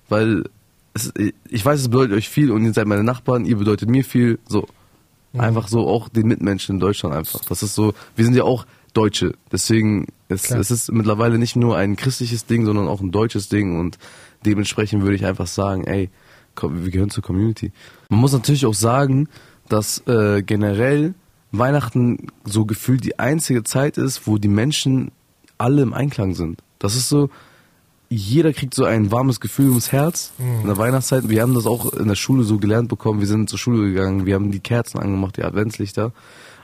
weil 0.09 0.45
es, 0.95 1.13
ich 1.49 1.65
weiß, 1.65 1.81
es 1.81 1.89
bedeutet 1.89 2.17
euch 2.17 2.29
viel 2.29 2.51
und 2.51 2.65
ihr 2.65 2.73
seid 2.73 2.87
meine 2.87 3.05
Nachbarn, 3.05 3.45
ihr 3.45 3.57
bedeutet 3.57 3.89
mir 3.89 4.05
viel, 4.05 4.39
so. 4.49 4.67
Einfach 5.39 5.69
so 5.69 5.87
auch 5.87 6.09
den 6.09 6.27
Mitmenschen 6.27 6.77
in 6.77 6.81
Deutschland 6.81 7.15
einfach. 7.15 7.41
Das 7.49 7.63
ist 7.63 7.77
so, 7.77 7.95
wir 8.17 8.25
sind 8.25 8.35
ja 8.35 8.43
auch 8.43 8.67
Deutsche. 8.95 9.35
Deswegen, 9.53 10.09
es, 10.29 10.45
Klar. 10.45 10.59
es 10.59 10.73
ist 10.73 10.91
mittlerweile 10.91 11.39
nicht 11.39 11.55
nur 11.55 11.77
ein 11.77 11.95
christliches 11.95 12.47
Ding, 12.47 12.65
sondern 12.65 12.89
auch 12.89 13.01
ein 13.01 13.13
deutsches 13.13 13.49
Ding 13.49 13.79
und 13.79 13.99
dementsprechend 14.45 15.03
würde 15.03 15.15
ich 15.15 15.27
einfach 15.27 15.47
sagen, 15.47 15.85
ey, 15.85 16.11
komm, 16.57 16.85
wir 16.85 16.91
gehören 16.91 17.11
zur 17.11 17.23
Community. 17.23 17.71
Man 18.09 18.21
muss 18.21 18.33
natürlich 18.33 18.67
auch 18.67 18.75
sagen, 18.75 19.29
dass 19.69 20.05
äh, 20.09 20.43
generell 20.43 21.15
Weihnachten 21.53 22.29
so 22.45 22.65
gefühlt 22.65 23.05
die 23.05 23.19
einzige 23.19 23.65
Zeit 23.65 23.99
ist, 23.99 24.27
wo 24.27 24.39
die 24.39 24.49
Menschen 24.49 25.11
alle 25.59 25.83
im 25.83 25.93
Einklang 25.93 26.35
sind. 26.35 26.63
Das 26.79 26.95
ist 26.95 27.09
so, 27.09 27.29
jeder 28.09 28.53
kriegt 28.53 28.75
so 28.75 28.85
ein 28.85 29.13
warmes 29.13 29.41
Gefühl 29.41 29.69
ums 29.69 29.93
Herz 29.93 30.33
in 30.39 30.67
der 30.67 30.79
Weihnachtszeit. 30.79 31.29
Wir 31.29 31.43
haben 31.43 31.55
das 31.55 31.67
auch 31.67 31.93
in 31.93 32.09
der 32.09 32.15
Schule 32.15 32.43
so 32.45 32.59
gelernt 32.59 32.89
bekommen. 32.89 33.21
Wir 33.21 33.27
sind 33.27 33.49
zur 33.49 33.59
Schule 33.59 33.89
gegangen, 33.89 34.27
wir 34.27 34.35
haben 34.35 34.51
die 34.51 34.61
Kerzen 34.61 34.99
angemacht, 34.99 35.37
die 35.37 35.45
Adventslichter 35.45 36.13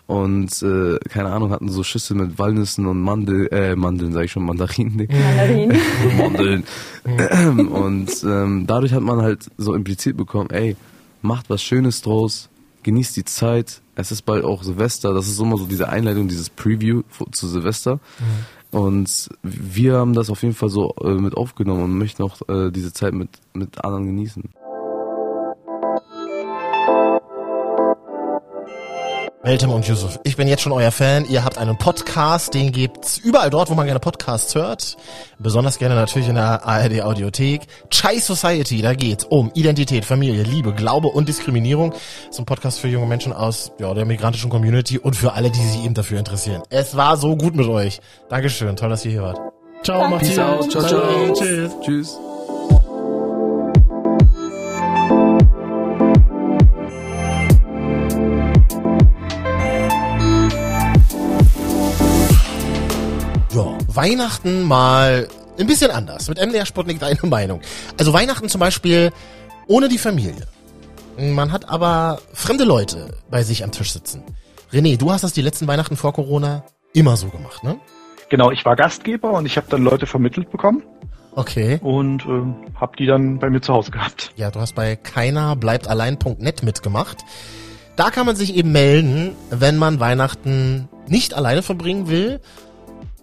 und 0.06 0.62
äh, 0.62 0.98
keine 1.08 1.32
Ahnung 1.32 1.50
hatten 1.50 1.68
so 1.68 1.82
Schüssel 1.82 2.16
mit 2.16 2.38
Walnüssen 2.38 2.86
und 2.86 3.00
Mandel, 3.00 3.48
äh, 3.50 3.74
Mandeln 3.74 4.12
sage 4.12 4.26
ich 4.26 4.32
schon, 4.32 4.44
Mandarinen. 4.44 4.98
Digga. 4.98 5.14
Mandarinen. 5.16 5.78
Mandeln. 6.16 6.64
und 7.70 8.24
ähm, 8.24 8.66
dadurch 8.66 8.92
hat 8.92 9.02
man 9.02 9.20
halt 9.20 9.50
so 9.58 9.74
impliziert 9.74 10.16
bekommen, 10.16 10.50
ey, 10.50 10.76
macht 11.22 11.50
was 11.50 11.62
Schönes 11.62 12.02
draus, 12.02 12.48
genießt 12.84 13.16
die 13.16 13.24
Zeit. 13.24 13.80
Es 13.96 14.12
ist 14.12 14.22
bald 14.22 14.44
auch 14.44 14.62
Silvester. 14.62 15.14
Das 15.14 15.26
ist 15.26 15.40
immer 15.40 15.56
so 15.56 15.66
diese 15.66 15.88
Einleitung, 15.88 16.28
dieses 16.28 16.50
Preview 16.50 17.02
zu 17.32 17.48
Silvester. 17.48 17.98
Und 18.70 19.30
wir 19.42 19.94
haben 19.94 20.12
das 20.12 20.28
auf 20.28 20.42
jeden 20.42 20.54
Fall 20.54 20.68
so 20.68 20.94
äh, 21.02 21.14
mit 21.14 21.36
aufgenommen 21.36 21.82
und 21.84 21.98
möchten 21.98 22.22
auch 22.22 22.40
äh, 22.48 22.70
diese 22.70 22.92
Zeit 22.92 23.14
mit, 23.14 23.30
mit 23.54 23.82
anderen 23.82 24.06
genießen. 24.06 24.44
Meltem 29.46 29.70
und 29.70 29.86
Yusuf, 29.86 30.18
ich 30.24 30.36
bin 30.36 30.48
jetzt 30.48 30.62
schon 30.62 30.72
euer 30.72 30.90
Fan. 30.90 31.24
Ihr 31.28 31.44
habt 31.44 31.56
einen 31.56 31.78
Podcast, 31.78 32.52
den 32.52 32.72
gibt's 32.72 33.16
überall 33.16 33.48
dort, 33.48 33.70
wo 33.70 33.74
man 33.74 33.86
gerne 33.86 34.00
Podcasts 34.00 34.56
hört. 34.56 34.96
Besonders 35.38 35.78
gerne 35.78 35.94
natürlich 35.94 36.26
in 36.28 36.34
der 36.34 36.66
ARD 36.66 37.02
Audiothek. 37.02 37.60
Chai 37.88 38.18
Society, 38.18 38.82
da 38.82 38.94
geht's 38.94 39.22
um 39.22 39.52
Identität, 39.54 40.04
Familie, 40.04 40.42
Liebe, 40.42 40.74
Glaube 40.74 41.06
und 41.06 41.28
Diskriminierung. 41.28 41.94
So 42.32 42.42
ein 42.42 42.44
Podcast 42.44 42.80
für 42.80 42.88
junge 42.88 43.06
Menschen 43.06 43.32
aus 43.32 43.70
ja, 43.78 43.94
der 43.94 44.04
migrantischen 44.04 44.50
Community 44.50 44.98
und 44.98 45.14
für 45.14 45.34
alle, 45.34 45.48
die 45.52 45.60
sich 45.60 45.84
eben 45.84 45.94
dafür 45.94 46.18
interessieren. 46.18 46.64
Es 46.70 46.96
war 46.96 47.16
so 47.16 47.36
gut 47.36 47.54
mit 47.54 47.68
euch. 47.68 48.00
Dankeschön, 48.28 48.74
toll, 48.74 48.88
dass 48.88 49.04
ihr 49.04 49.12
hier 49.12 49.22
wart. 49.22 49.38
Ciao, 49.84 50.08
macht's 50.08 50.28
gut. 50.30 50.72
Ciao, 50.72 50.82
ciao. 50.82 51.32
Tschüss. 51.34 51.70
Tschüss. 51.84 52.18
Weihnachten 63.96 64.62
mal 64.62 65.28
ein 65.58 65.66
bisschen 65.66 65.90
anders. 65.90 66.28
Mit 66.28 66.38
MDR 66.44 66.66
Sputnik 66.66 67.00
deine 67.00 67.18
Meinung. 67.22 67.60
Also 67.98 68.12
Weihnachten 68.12 68.48
zum 68.48 68.60
Beispiel 68.60 69.12
ohne 69.66 69.88
die 69.88 69.98
Familie. 69.98 70.46
Man 71.18 71.50
hat 71.50 71.68
aber 71.68 72.20
fremde 72.34 72.64
Leute 72.64 73.14
bei 73.30 73.42
sich 73.42 73.64
am 73.64 73.72
Tisch 73.72 73.92
sitzen. 73.92 74.22
René, 74.72 74.98
du 74.98 75.10
hast 75.10 75.24
das 75.24 75.32
die 75.32 75.40
letzten 75.42 75.66
Weihnachten 75.66 75.96
vor 75.96 76.12
Corona 76.12 76.64
immer 76.92 77.16
so 77.16 77.28
gemacht, 77.28 77.64
ne? 77.64 77.78
Genau, 78.28 78.50
ich 78.50 78.64
war 78.64 78.76
Gastgeber 78.76 79.32
und 79.32 79.46
ich 79.46 79.56
habe 79.56 79.66
dann 79.70 79.82
Leute 79.82 80.06
vermittelt 80.06 80.50
bekommen 80.50 80.82
Okay. 81.34 81.78
und 81.82 82.24
ähm, 82.26 82.56
habe 82.78 82.96
die 82.98 83.06
dann 83.06 83.38
bei 83.38 83.48
mir 83.48 83.60
zu 83.60 83.72
Hause 83.72 83.90
gehabt. 83.92 84.32
Ja, 84.36 84.50
du 84.50 84.60
hast 84.60 84.74
bei 84.74 84.96
keiner 84.96 85.54
bleibt 85.56 85.86
allein.net 85.88 86.62
mitgemacht. 86.62 87.18
Da 87.94 88.10
kann 88.10 88.26
man 88.26 88.36
sich 88.36 88.54
eben 88.56 88.72
melden, 88.72 89.34
wenn 89.50 89.76
man 89.78 90.00
Weihnachten 90.00 90.88
nicht 91.08 91.32
alleine 91.34 91.62
verbringen 91.62 92.08
will. 92.08 92.40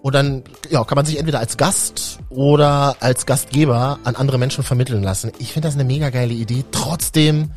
Und 0.03 0.15
dann 0.15 0.43
ja, 0.69 0.83
kann 0.83 0.97
man 0.97 1.05
sich 1.05 1.17
entweder 1.17 1.39
als 1.39 1.55
Gast 1.55 2.19
oder 2.29 2.97
als 2.99 3.25
Gastgeber 3.25 3.99
an 4.03 4.17
andere 4.17 4.37
Menschen 4.37 4.61
vermitteln 4.61 5.01
lassen. 5.01 5.31
Ich 5.39 5.53
finde 5.53 5.69
das 5.69 5.75
eine 5.75 5.85
mega 5.85 6.09
geile 6.09 6.33
Idee. 6.33 6.65
Trotzdem 6.71 7.51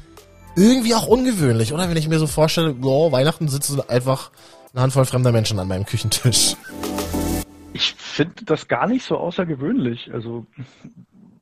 irgendwie 0.54 0.94
auch 0.94 1.08
ungewöhnlich, 1.08 1.72
oder? 1.72 1.88
Wenn 1.88 1.96
ich 1.96 2.06
mir 2.08 2.20
so 2.20 2.28
vorstelle, 2.28 2.72
boah, 2.72 3.10
Weihnachten 3.10 3.48
sitzen 3.48 3.80
einfach 3.88 4.30
eine 4.72 4.82
Handvoll 4.82 5.06
fremder 5.06 5.32
Menschen 5.32 5.58
an 5.58 5.66
meinem 5.66 5.86
Küchentisch. 5.86 6.54
Ich 7.72 7.94
finde 7.94 8.44
das 8.44 8.68
gar 8.68 8.86
nicht 8.86 9.04
so 9.04 9.16
außergewöhnlich. 9.16 10.14
Also 10.14 10.46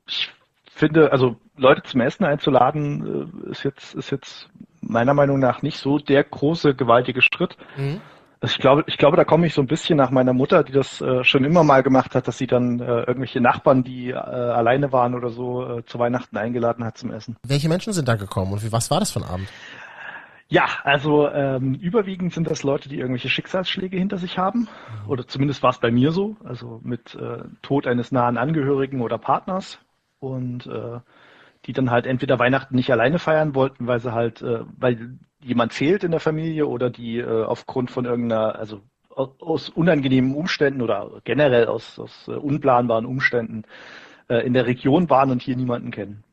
ich 0.07 0.31
finde, 0.73 1.11
also 1.11 1.35
Leute 1.55 1.83
zum 1.83 2.01
Essen 2.01 2.25
einzuladen, 2.25 3.31
äh, 3.45 3.51
ist 3.51 3.63
jetzt 3.63 3.93
ist 3.93 4.09
jetzt 4.09 4.49
meiner 4.81 5.13
Meinung 5.13 5.37
nach 5.37 5.61
nicht 5.61 5.77
so 5.77 5.99
der 5.99 6.23
große 6.23 6.73
gewaltige 6.73 7.21
Schritt. 7.21 7.57
Mhm. 7.77 8.01
Ich 8.45 8.57
glaube, 8.59 8.83
ich 8.87 8.97
glaube, 8.97 9.17
da 9.17 9.23
komme 9.23 9.47
ich 9.47 9.53
so 9.53 9.61
ein 9.61 9.67
bisschen 9.67 9.97
nach 9.97 10.11
meiner 10.11 10.33
Mutter, 10.33 10.63
die 10.63 10.71
das 10.71 11.01
äh, 11.01 11.23
schon 11.23 11.43
immer 11.43 11.63
mal 11.63 11.83
gemacht 11.83 12.15
hat, 12.15 12.27
dass 12.27 12.37
sie 12.37 12.47
dann 12.47 12.79
äh, 12.79 13.01
irgendwelche 13.01 13.41
Nachbarn, 13.41 13.83
die 13.83 14.09
äh, 14.09 14.15
alleine 14.15 14.91
waren 14.91 15.15
oder 15.15 15.29
so, 15.29 15.79
äh, 15.79 15.85
zu 15.85 15.99
Weihnachten 15.99 16.37
eingeladen 16.37 16.83
hat 16.83 16.97
zum 16.97 17.11
Essen. 17.11 17.37
Welche 17.47 17.69
Menschen 17.69 17.93
sind 17.93 18.07
da 18.07 18.15
gekommen 18.15 18.53
und 18.53 18.63
wie, 18.63 18.71
was 18.71 18.91
war 18.91 18.99
das 18.99 19.11
für 19.11 19.19
ein 19.19 19.29
Abend? 19.29 19.47
Ja, 20.47 20.65
also 20.83 21.27
ähm, 21.29 21.73
überwiegend 21.73 22.33
sind 22.33 22.49
das 22.49 22.61
Leute, 22.61 22.87
die 22.87 22.99
irgendwelche 22.99 23.29
Schicksalsschläge 23.29 23.97
hinter 23.97 24.17
sich 24.17 24.37
haben. 24.37 24.67
Oder 25.07 25.25
zumindest 25.27 25.63
war 25.63 25.71
es 25.71 25.79
bei 25.79 25.89
mir 25.89 26.11
so. 26.11 26.35
Also 26.43 26.79
mit 26.83 27.15
äh, 27.15 27.43
Tod 27.63 27.87
eines 27.87 28.11
nahen 28.11 28.37
Angehörigen 28.37 29.01
oder 29.01 29.17
Partners. 29.17 29.79
Und 30.19 30.67
äh, 30.67 30.99
die 31.65 31.73
dann 31.73 31.89
halt 31.89 32.05
entweder 32.05 32.37
Weihnachten 32.37 32.75
nicht 32.75 32.91
alleine 32.91 33.17
feiern 33.19 33.55
wollten, 33.55 33.87
weil 33.87 33.99
sie 33.99 34.13
halt, 34.13 34.41
äh, 34.41 34.59
weil 34.77 35.17
jemand 35.45 35.73
fehlt 35.73 36.03
in 36.03 36.11
der 36.11 36.19
Familie 36.19 36.67
oder 36.67 36.89
die 36.89 37.19
äh, 37.19 37.43
aufgrund 37.43 37.91
von 37.91 38.05
irgendeiner, 38.05 38.55
also 38.55 38.81
aus, 39.15 39.69
unangenehmen 39.69 40.35
Umständen 40.35 40.81
oder 40.81 41.21
generell 41.23 41.67
aus, 41.67 41.99
aus 41.99 42.27
äh, 42.27 42.31
unplanbaren 42.31 43.05
Umständen 43.05 43.63
äh, 44.27 44.45
in 44.45 44.53
der 44.53 44.65
Region 44.65 45.09
waren 45.09 45.31
und 45.31 45.41
hier 45.41 45.55
niemanden 45.55 45.91
kennen. 45.91 46.23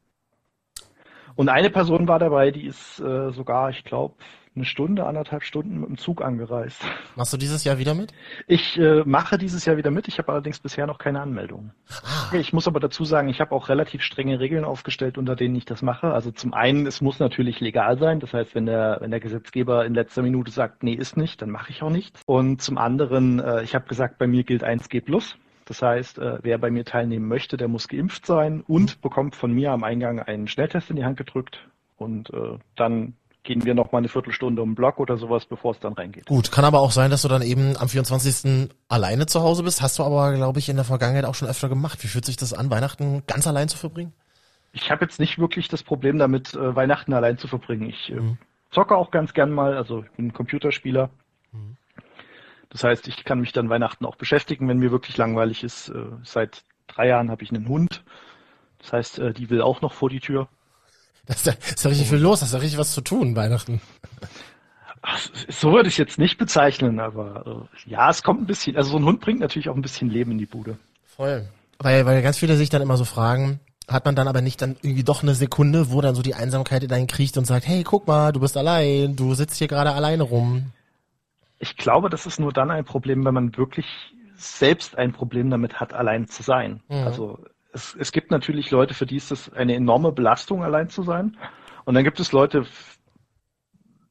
Und 1.35 1.49
eine 1.49 1.71
Person 1.71 2.09
war 2.09 2.19
dabei, 2.19 2.51
die 2.51 2.67
ist 2.67 3.01
äh, 3.01 3.31
sogar, 3.31 3.71
ich 3.71 3.85
glaube, 3.85 4.15
eine 4.55 4.65
Stunde, 4.65 5.07
anderthalb 5.07 5.43
Stunden 5.45 5.81
mit 5.81 5.89
dem 5.89 5.97
Zug 5.99 6.23
angereist. 6.23 6.83
Machst 7.17 7.33
du 7.33 7.37
dieses 7.37 7.65
Jahr 7.65 7.79
wieder 7.79 7.95
mit? 7.95 8.13
Ich 8.47 8.79
äh, 8.79 9.03
mache 9.05 9.39
dieses 9.39 9.65
Jahr 9.65 9.77
wieder 9.77 9.91
mit, 9.91 10.09
ich 10.09 10.19
habe 10.19 10.33
allerdings 10.33 10.59
bisher 10.61 10.87
noch 10.87 10.99
keine 10.99 11.21
Anmeldung. 11.21 11.71
Ah, 11.89 12.35
Ich 12.35 12.53
muss 12.53 12.69
aber 12.69 12.81
dazu 12.81 13.05
sagen, 13.05 13.29
ich 13.29 13.41
habe 13.41 13.53
auch 13.53 13.69
relativ 13.69 14.03
strenge 14.03 14.41
Regeln 14.41 14.65
aufgestellt, 14.65 15.17
unter 15.17 15.37
denen 15.37 15.55
ich 15.57 15.65
das 15.65 15.81
mache. 15.83 16.13
Also 16.13 16.31
zum 16.31 16.53
einen, 16.53 16.87
es 16.87 17.01
muss 17.01 17.19
natürlich 17.19 17.61
legal 17.61 17.99
sein. 17.99 18.21
Das 18.21 18.35
heißt, 18.35 18.55
wenn 18.55 18.67
der, 18.67 18.99
wenn 19.01 19.11
der 19.11 19.21
Gesetzgeber 19.21 19.87
in 19.87 19.95
letzter 19.95 20.23
Minute 20.23 20.51
sagt, 20.51 20.83
nee, 20.83 20.95
ist 20.95 21.17
nicht, 21.17 21.41
dann 21.41 21.51
mache 21.51 21.71
ich 21.71 21.83
auch 21.83 21.91
nichts. 21.91 22.21
Und 22.27 22.61
zum 22.61 22.77
anderen, 22.79 23.41
äh, 23.41 23.63
ich 23.63 23.75
habe 23.75 23.87
gesagt, 23.89 24.19
bei 24.19 24.27
mir 24.27 24.45
gilt 24.45 24.63
1G+. 24.65 25.03
Das 25.65 25.81
heißt, 25.81 26.19
äh, 26.19 26.39
wer 26.43 26.59
bei 26.59 26.71
mir 26.71 26.85
teilnehmen 26.85 27.27
möchte, 27.27 27.57
der 27.57 27.69
muss 27.69 27.89
geimpft 27.89 28.27
sein 28.27 28.63
und 28.67 29.01
bekommt 29.01 29.37
von 29.37 29.53
mir 29.53 29.71
am 29.71 29.85
Eingang 29.85 30.21
einen 30.21 30.49
Schnelltest 30.49 30.91
in 30.91 30.97
die 30.97 31.05
Hand 31.05 31.17
gedrückt. 31.17 31.67
Und 31.97 32.31
äh, 32.35 32.59
dann 32.75 33.15
gehen 33.45 33.65
wir 33.65 33.75
noch 33.75 33.91
mal 33.93 33.99
eine 33.99 34.09
Viertelstunde 34.09 34.63
um 34.63 34.71
den 34.71 34.75
Block 34.75 34.99
oder 35.01 35.17
sowas, 35.17 35.45
bevor 35.47 35.73
es 35.73 35.81
dann 35.81 35.95
reingeht. 35.95 36.27
Gut, 36.27 36.53
kann 36.53 36.65
aber 36.65 36.81
auch 36.81 36.93
sein, 36.93 37.11
dass 37.11 37.23
du 37.23 37.29
dann 37.29 37.43
eben 37.43 37.77
am 37.77 37.89
24. 37.89 38.71
alleine 38.89 39.27
zu 39.27 39.43
Hause 39.43 39.63
bist. 39.65 39.83
Hast 39.83 39.99
du 39.99 40.05
aber, 40.05 40.33
glaube 40.35 40.59
ich, 40.61 40.69
in 40.69 40.77
der 40.77 40.85
Vergangenheit 40.85 41.25
auch 41.25 41.35
schon 41.35 41.49
öfter 41.49 41.69
gemacht. 41.69 42.03
Wie 42.03 42.07
fühlt 42.09 42.25
sich 42.25 42.37
das 42.37 42.53
an, 42.53 42.71
Weihnachten 42.71 43.25
ganz 43.27 43.47
allein 43.47 43.69
zu 43.69 43.77
verbringen? 43.77 44.13
Ich 44.73 44.91
habe 44.91 45.05
jetzt 45.05 45.19
nicht 45.21 45.39
wirklich 45.39 45.69
das 45.69 45.83
Problem 45.83 46.19
damit, 46.19 46.55
äh, 46.55 46.75
Weihnachten 46.77 47.13
allein 47.13 47.37
zu 47.37 47.49
verbringen. 47.49 47.89
Ich 47.91 48.11
äh, 48.11 48.15
Mhm. 48.15 48.39
zocke 48.71 48.97
auch 48.97 49.11
ganz 49.11 49.35
gern 49.35 49.51
mal, 49.51 49.77
also 49.77 50.03
ich 50.05 50.11
bin 50.13 50.33
Computerspieler. 50.33 51.11
Mhm. 51.53 51.77
Das 52.71 52.85
heißt, 52.85 53.07
ich 53.09 53.25
kann 53.25 53.41
mich 53.41 53.53
dann 53.53 53.69
Weihnachten 53.69 54.07
auch 54.07 54.17
beschäftigen, 54.17 54.69
wenn 54.69 54.79
mir 54.79 54.91
wirklich 54.93 55.17
langweilig 55.17 55.63
ist. 55.65 55.89
Äh, 55.89 56.05
seit 56.23 56.63
drei 56.87 57.09
Jahren 57.09 57.31
habe 57.31 57.43
ich 57.43 57.51
einen 57.51 57.69
Hund. 57.69 58.03
Das 58.79 58.93
heißt, 58.93 59.23
die 59.37 59.49
will 59.51 59.63
auch 59.63 59.81
noch 59.81 59.93
vor 59.93 60.11
die 60.11 60.19
Tür. 60.19 60.49
Da 61.27 61.35
ist 61.35 61.47
ja, 61.47 61.53
ist 61.53 61.85
ja 61.85 61.89
richtig 61.89 62.09
viel 62.09 62.19
los, 62.19 62.41
da 62.41 62.47
ist 62.47 62.53
ja 62.53 62.59
richtig 62.59 62.79
was 62.79 62.93
zu 62.93 63.01
tun, 63.01 63.37
Weihnachten. 63.37 63.81
Ach, 65.03 65.21
so 65.49 65.73
würde 65.73 65.89
ich 65.89 65.95
es 65.95 65.99
jetzt 65.99 66.19
nicht 66.19 66.39
bezeichnen, 66.39 67.01
aber 67.01 67.69
äh, 67.87 67.91
ja, 67.91 68.11
es 68.11 68.23
kommt 68.23 68.41
ein 68.41 68.47
bisschen. 68.47 68.77
Also 68.77 68.91
so 68.91 68.99
ein 68.99 69.05
Hund 69.05 69.21
bringt 69.21 69.41
natürlich 69.41 69.69
auch 69.69 69.75
ein 69.75 69.83
bisschen 69.83 70.11
Leben 70.11 70.33
in 70.33 70.39
die 70.39 70.47
Bude. 70.47 70.79
Voll. 71.05 71.49
Weil, 71.79 72.07
weil 72.07 72.23
ganz 72.23 72.39
viele 72.39 72.57
sich 72.57 72.71
dann 72.71 72.83
immer 72.83 72.97
so 72.97 73.05
fragen, 73.05 73.61
hat 73.89 74.05
man 74.05 74.15
dann 74.15 74.29
aber 74.29 74.41
nicht 74.41 74.63
dann 74.63 74.77
irgendwie 74.83 75.03
doch 75.03 75.23
eine 75.23 75.35
Sekunde, 75.35 75.91
wo 75.91 76.01
dann 76.01 76.15
so 76.15 76.23
die 76.23 76.35
Einsamkeit 76.35 76.85
in 76.85 76.93
einen 76.93 77.09
kriecht 77.09 77.37
und 77.37 77.47
sagt, 77.47 77.67
hey, 77.67 77.83
guck 77.83 78.07
mal, 78.07 78.33
du 78.33 78.41
bist 78.41 78.57
allein, 78.57 79.17
du 79.17 79.35
sitzt 79.35 79.57
hier 79.57 79.69
gerade 79.69 79.93
alleine 79.93 80.23
rum. 80.23 80.73
Ich 81.59 81.77
glaube, 81.77 82.09
das 82.09 82.27
ist 82.27 82.39
nur 82.39 82.53
dann 82.53 82.71
ein 82.71 82.85
Problem, 82.85 83.25
wenn 83.25 83.35
man 83.35 83.57
wirklich 83.57 83.87
selbst 84.37 84.97
ein 84.99 85.13
Problem 85.13 85.51
damit 85.51 85.81
hat, 85.81 85.93
allein 85.93 86.29
zu 86.29 86.43
sein. 86.43 86.81
Mhm. 86.89 86.97
Also 86.97 87.39
es, 87.73 87.97
es 87.99 88.13
gibt 88.13 88.31
natürlich 88.31 88.71
Leute, 88.71 88.95
für 88.95 89.07
die 89.07 89.17
ist 89.17 89.33
es 89.33 89.53
eine 89.53 89.75
enorme 89.75 90.13
Belastung, 90.13 90.63
allein 90.63 90.89
zu 90.89 91.03
sein. 91.03 91.37
Und 91.85 91.95
dann 91.95 92.05
gibt 92.05 92.21
es 92.21 92.33
Leute, 92.33 92.67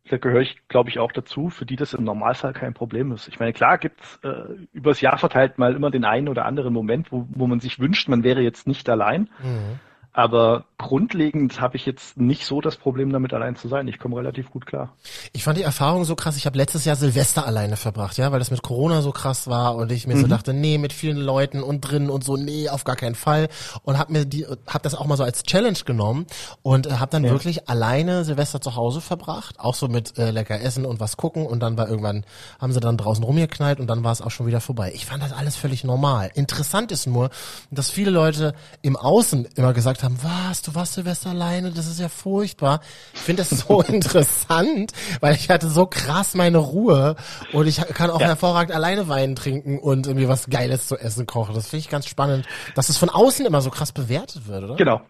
da 0.09 0.17
gehöre 0.17 0.41
ich, 0.41 0.67
glaube 0.67 0.89
ich, 0.89 0.99
auch 0.99 1.11
dazu, 1.11 1.49
für 1.49 1.65
die 1.65 1.77
das 1.77 1.93
im 1.93 2.03
Normalfall 2.03 2.53
kein 2.53 2.73
Problem 2.73 3.11
ist. 3.11 3.27
Ich 3.27 3.39
meine, 3.39 3.53
klar 3.53 3.77
gibt 3.77 4.01
es 4.01 4.19
äh, 4.23 4.67
übers 4.73 4.99
Jahr 4.99 5.17
verteilt 5.17 5.57
mal 5.57 5.73
immer 5.73 5.89
den 5.89 6.03
einen 6.03 6.27
oder 6.27 6.45
anderen 6.45 6.73
Moment, 6.73 7.11
wo, 7.11 7.27
wo 7.29 7.47
man 7.47 7.59
sich 7.59 7.79
wünscht, 7.79 8.09
man 8.09 8.23
wäre 8.23 8.41
jetzt 8.41 8.67
nicht 8.67 8.89
allein. 8.89 9.29
Mhm. 9.41 9.79
Aber 10.13 10.65
grundlegend 10.77 11.61
habe 11.61 11.77
ich 11.77 11.85
jetzt 11.85 12.17
nicht 12.17 12.45
so 12.45 12.59
das 12.59 12.75
Problem 12.75 13.13
damit 13.13 13.33
allein 13.33 13.55
zu 13.55 13.69
sein. 13.69 13.87
Ich 13.87 13.97
komme 13.97 14.17
relativ 14.17 14.49
gut 14.51 14.65
klar. 14.65 14.93
Ich 15.31 15.43
fand 15.43 15.57
die 15.57 15.63
Erfahrung 15.63 16.03
so 16.03 16.15
krass. 16.15 16.35
Ich 16.35 16.45
habe 16.45 16.57
letztes 16.57 16.83
Jahr 16.83 16.95
Silvester 16.97 17.45
alleine 17.45 17.77
verbracht, 17.77 18.17
ja, 18.17 18.31
weil 18.31 18.39
das 18.39 18.51
mit 18.51 18.61
Corona 18.61 19.01
so 19.01 19.11
krass 19.11 19.47
war 19.47 19.75
und 19.75 19.91
ich 19.91 20.07
mir 20.07 20.15
mhm. 20.15 20.21
so 20.21 20.27
dachte, 20.27 20.53
nee, 20.53 20.77
mit 20.77 20.91
vielen 20.91 21.17
Leuten 21.17 21.63
und 21.63 21.81
drinnen 21.81 22.09
und 22.09 22.23
so, 22.23 22.35
nee, 22.35 22.67
auf 22.67 22.83
gar 22.83 22.95
keinen 22.97 23.15
Fall. 23.15 23.47
Und 23.83 23.97
habe 23.97 24.11
mir 24.11 24.25
die, 24.25 24.45
habe 24.45 24.83
das 24.83 24.95
auch 24.95 25.05
mal 25.05 25.15
so 25.15 25.23
als 25.23 25.43
Challenge 25.43 25.79
genommen 25.85 26.25
und 26.61 26.87
äh, 26.87 26.93
habe 26.93 27.11
dann 27.11 27.23
ja. 27.23 27.31
wirklich 27.31 27.69
alleine 27.69 28.25
Silvester 28.25 28.59
zu 28.59 28.75
Hause 28.75 28.99
verbracht, 28.99 29.59
auch 29.59 29.75
so 29.75 29.87
mit 29.87 30.17
äh, 30.17 30.31
lecker 30.31 30.59
Essen 30.59 30.85
und 30.85 30.99
was 30.99 31.15
gucken 31.15 31.45
und 31.45 31.61
dann 31.61 31.77
war 31.77 31.87
irgendwann 31.87 32.25
haben 32.59 32.73
sie 32.73 32.79
dann 32.79 32.97
draußen 32.97 33.23
rumgeknallt 33.23 33.79
und 33.79 33.87
dann 33.87 34.03
war 34.03 34.11
es 34.11 34.21
auch 34.21 34.31
schon 34.31 34.45
wieder 34.45 34.61
vorbei. 34.61 34.91
Ich 34.93 35.05
fand 35.05 35.23
das 35.23 35.31
alles 35.31 35.55
völlig 35.55 35.83
normal. 35.83 36.31
Interessant 36.33 36.91
ist 36.91 37.07
nur, 37.07 37.29
dass 37.69 37.89
viele 37.89 38.11
Leute 38.11 38.53
im 38.81 38.97
Außen 38.97 39.47
immer 39.55 39.73
gesagt 39.73 40.00
haben, 40.03 40.17
was, 40.21 40.61
du 40.61 40.75
warst 40.75 40.93
Silvester 40.93 41.31
alleine, 41.31 41.71
das 41.71 41.87
ist 41.87 41.99
ja 41.99 42.09
furchtbar. 42.09 42.81
Ich 43.13 43.21
finde 43.21 43.43
das 43.43 43.49
so 43.49 43.81
interessant, 43.87 44.91
weil 45.19 45.35
ich 45.35 45.49
hatte 45.49 45.67
so 45.69 45.85
krass 45.85 46.35
meine 46.35 46.57
Ruhe 46.57 47.15
und 47.53 47.67
ich 47.67 47.77
kann 47.77 48.09
auch 48.09 48.21
ja. 48.21 48.27
hervorragend 48.27 48.73
alleine 48.73 49.07
Wein 49.07 49.35
trinken 49.35 49.79
und 49.79 50.07
irgendwie 50.07 50.27
was 50.27 50.47
Geiles 50.49 50.87
zu 50.87 50.97
essen 50.97 51.25
kochen. 51.25 51.55
Das 51.55 51.69
finde 51.69 51.81
ich 51.81 51.89
ganz 51.89 52.07
spannend, 52.07 52.45
dass 52.75 52.89
es 52.89 52.97
von 52.97 53.09
außen 53.09 53.45
immer 53.45 53.61
so 53.61 53.69
krass 53.69 53.91
bewertet 53.91 54.47
wird, 54.47 54.63
oder? 54.63 54.75
Genau. 54.75 55.01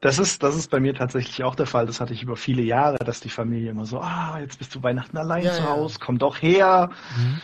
Das 0.00 0.18
ist, 0.18 0.42
das 0.42 0.56
ist 0.56 0.68
bei 0.68 0.80
mir 0.80 0.94
tatsächlich 0.94 1.44
auch 1.44 1.54
der 1.54 1.66
Fall. 1.66 1.86
Das 1.86 2.00
hatte 2.00 2.12
ich 2.12 2.24
über 2.24 2.34
viele 2.34 2.62
Jahre, 2.62 2.98
dass 2.98 3.20
die 3.20 3.28
Familie 3.28 3.70
immer 3.70 3.86
so, 3.86 4.00
ah, 4.00 4.38
jetzt 4.40 4.58
bist 4.58 4.74
du 4.74 4.82
Weihnachten 4.82 5.16
allein 5.16 5.44
ja, 5.44 5.52
zu 5.52 5.68
Hause, 5.68 5.98
komm 6.00 6.18
doch 6.18 6.42
her. 6.42 6.90
Mhm 7.16 7.40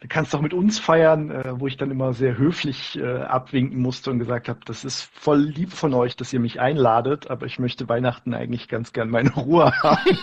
du 0.00 0.08
kannst 0.08 0.32
doch 0.32 0.40
mit 0.40 0.54
uns 0.54 0.78
feiern, 0.78 1.30
äh, 1.30 1.60
wo 1.60 1.66
ich 1.66 1.76
dann 1.76 1.90
immer 1.90 2.14
sehr 2.14 2.38
höflich 2.38 2.98
äh, 2.98 3.20
abwinken 3.22 3.80
musste 3.80 4.10
und 4.10 4.18
gesagt 4.18 4.48
habe, 4.48 4.60
das 4.64 4.84
ist 4.84 5.02
voll 5.12 5.40
lieb 5.40 5.72
von 5.72 5.92
euch, 5.92 6.16
dass 6.16 6.32
ihr 6.32 6.40
mich 6.40 6.58
einladet, 6.58 7.30
aber 7.30 7.46
ich 7.46 7.58
möchte 7.58 7.88
Weihnachten 7.88 8.32
eigentlich 8.32 8.68
ganz 8.68 8.92
gern 8.92 9.10
meine 9.10 9.30
Ruhe 9.30 9.72
haben. 9.82 10.18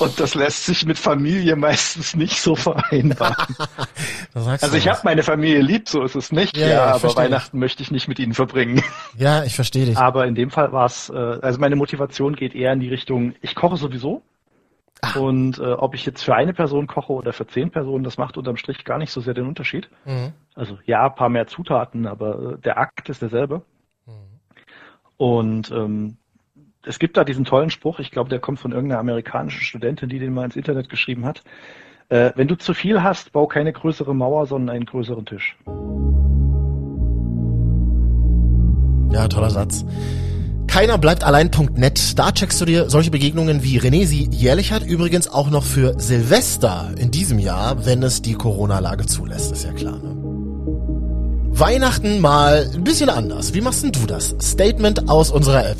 und 0.00 0.20
das 0.20 0.34
lässt 0.34 0.66
sich 0.66 0.84
mit 0.84 0.98
Familie 0.98 1.54
meistens 1.54 2.16
nicht 2.16 2.40
so 2.40 2.56
vereinbaren. 2.56 3.56
also 4.34 4.76
ich 4.76 4.88
habe 4.88 5.00
meine 5.04 5.22
Familie 5.22 5.60
lieb, 5.60 5.88
so 5.88 6.02
ist 6.02 6.16
es 6.16 6.32
nicht, 6.32 6.56
ja, 6.56 6.68
ja 6.68 6.84
aber 6.94 7.14
Weihnachten 7.16 7.58
möchte 7.58 7.82
ich 7.82 7.90
nicht 7.90 8.08
mit 8.08 8.18
ihnen 8.18 8.34
verbringen. 8.34 8.82
Ja, 9.16 9.42
ich 9.42 9.54
verstehe 9.54 9.86
dich. 9.86 9.96
Aber 9.96 10.26
in 10.26 10.34
dem 10.34 10.50
Fall 10.50 10.72
war 10.72 10.86
es, 10.86 11.08
äh, 11.08 11.16
also 11.16 11.58
meine 11.58 11.76
Motivation 11.76 12.36
geht 12.36 12.54
eher 12.54 12.72
in 12.72 12.80
die 12.80 12.88
Richtung, 12.88 13.34
ich 13.40 13.54
koche 13.54 13.76
sowieso, 13.76 14.22
Ach. 15.00 15.16
Und 15.16 15.58
äh, 15.58 15.72
ob 15.72 15.94
ich 15.94 16.04
jetzt 16.04 16.22
für 16.22 16.34
eine 16.34 16.52
Person 16.52 16.86
koche 16.86 17.12
oder 17.12 17.32
für 17.32 17.46
zehn 17.46 17.70
Personen, 17.70 18.04
das 18.04 18.18
macht 18.18 18.36
unterm 18.36 18.56
Strich 18.56 18.84
gar 18.84 18.98
nicht 18.98 19.12
so 19.12 19.20
sehr 19.20 19.34
den 19.34 19.46
Unterschied. 19.46 19.88
Mhm. 20.04 20.32
Also 20.54 20.78
ja, 20.84 21.06
ein 21.06 21.14
paar 21.14 21.28
mehr 21.28 21.46
Zutaten, 21.46 22.06
aber 22.06 22.54
äh, 22.54 22.58
der 22.58 22.78
Akt 22.78 23.08
ist 23.08 23.22
derselbe. 23.22 23.62
Mhm. 24.06 24.12
Und 25.16 25.70
ähm, 25.70 26.16
es 26.84 26.98
gibt 26.98 27.16
da 27.16 27.24
diesen 27.24 27.44
tollen 27.44 27.70
Spruch, 27.70 27.98
ich 27.98 28.10
glaube, 28.10 28.30
der 28.30 28.40
kommt 28.40 28.58
von 28.58 28.72
irgendeiner 28.72 29.00
amerikanischen 29.00 29.62
Studentin, 29.62 30.08
die 30.08 30.18
den 30.18 30.32
mal 30.32 30.44
ins 30.44 30.56
Internet 30.56 30.88
geschrieben 30.88 31.26
hat. 31.26 31.42
Äh, 32.08 32.32
wenn 32.34 32.48
du 32.48 32.56
zu 32.56 32.74
viel 32.74 33.02
hast, 33.02 33.32
bau 33.32 33.46
keine 33.46 33.72
größere 33.72 34.14
Mauer, 34.14 34.46
sondern 34.46 34.74
einen 34.74 34.86
größeren 34.86 35.26
Tisch. 35.26 35.56
Ja, 39.10 39.28
toller 39.28 39.50
Satz. 39.50 39.84
Keiner 40.78 40.96
bleibt 40.96 41.24
allein.net. 41.24 42.16
Da 42.16 42.30
checkst 42.30 42.60
du 42.60 42.64
dir 42.64 42.88
solche 42.88 43.10
Begegnungen 43.10 43.64
wie 43.64 43.80
René 43.80 44.06
sie 44.06 44.28
jährlich 44.30 44.70
hat. 44.70 44.84
Übrigens 44.86 45.26
auch 45.26 45.50
noch 45.50 45.64
für 45.64 45.98
Silvester 45.98 46.92
in 46.96 47.10
diesem 47.10 47.40
Jahr, 47.40 47.84
wenn 47.84 48.00
es 48.04 48.22
die 48.22 48.34
Corona-Lage 48.34 49.04
zulässt, 49.06 49.50
ist 49.50 49.64
ja 49.64 49.72
klar. 49.72 49.98
Ne? 49.98 50.14
Weihnachten 51.50 52.20
mal 52.20 52.70
ein 52.72 52.84
bisschen 52.84 53.10
anders. 53.10 53.54
Wie 53.54 53.60
machst 53.60 53.82
denn 53.82 53.90
du 53.90 54.06
das? 54.06 54.36
Statement 54.40 55.10
aus 55.10 55.32
unserer 55.32 55.68
App. 55.68 55.78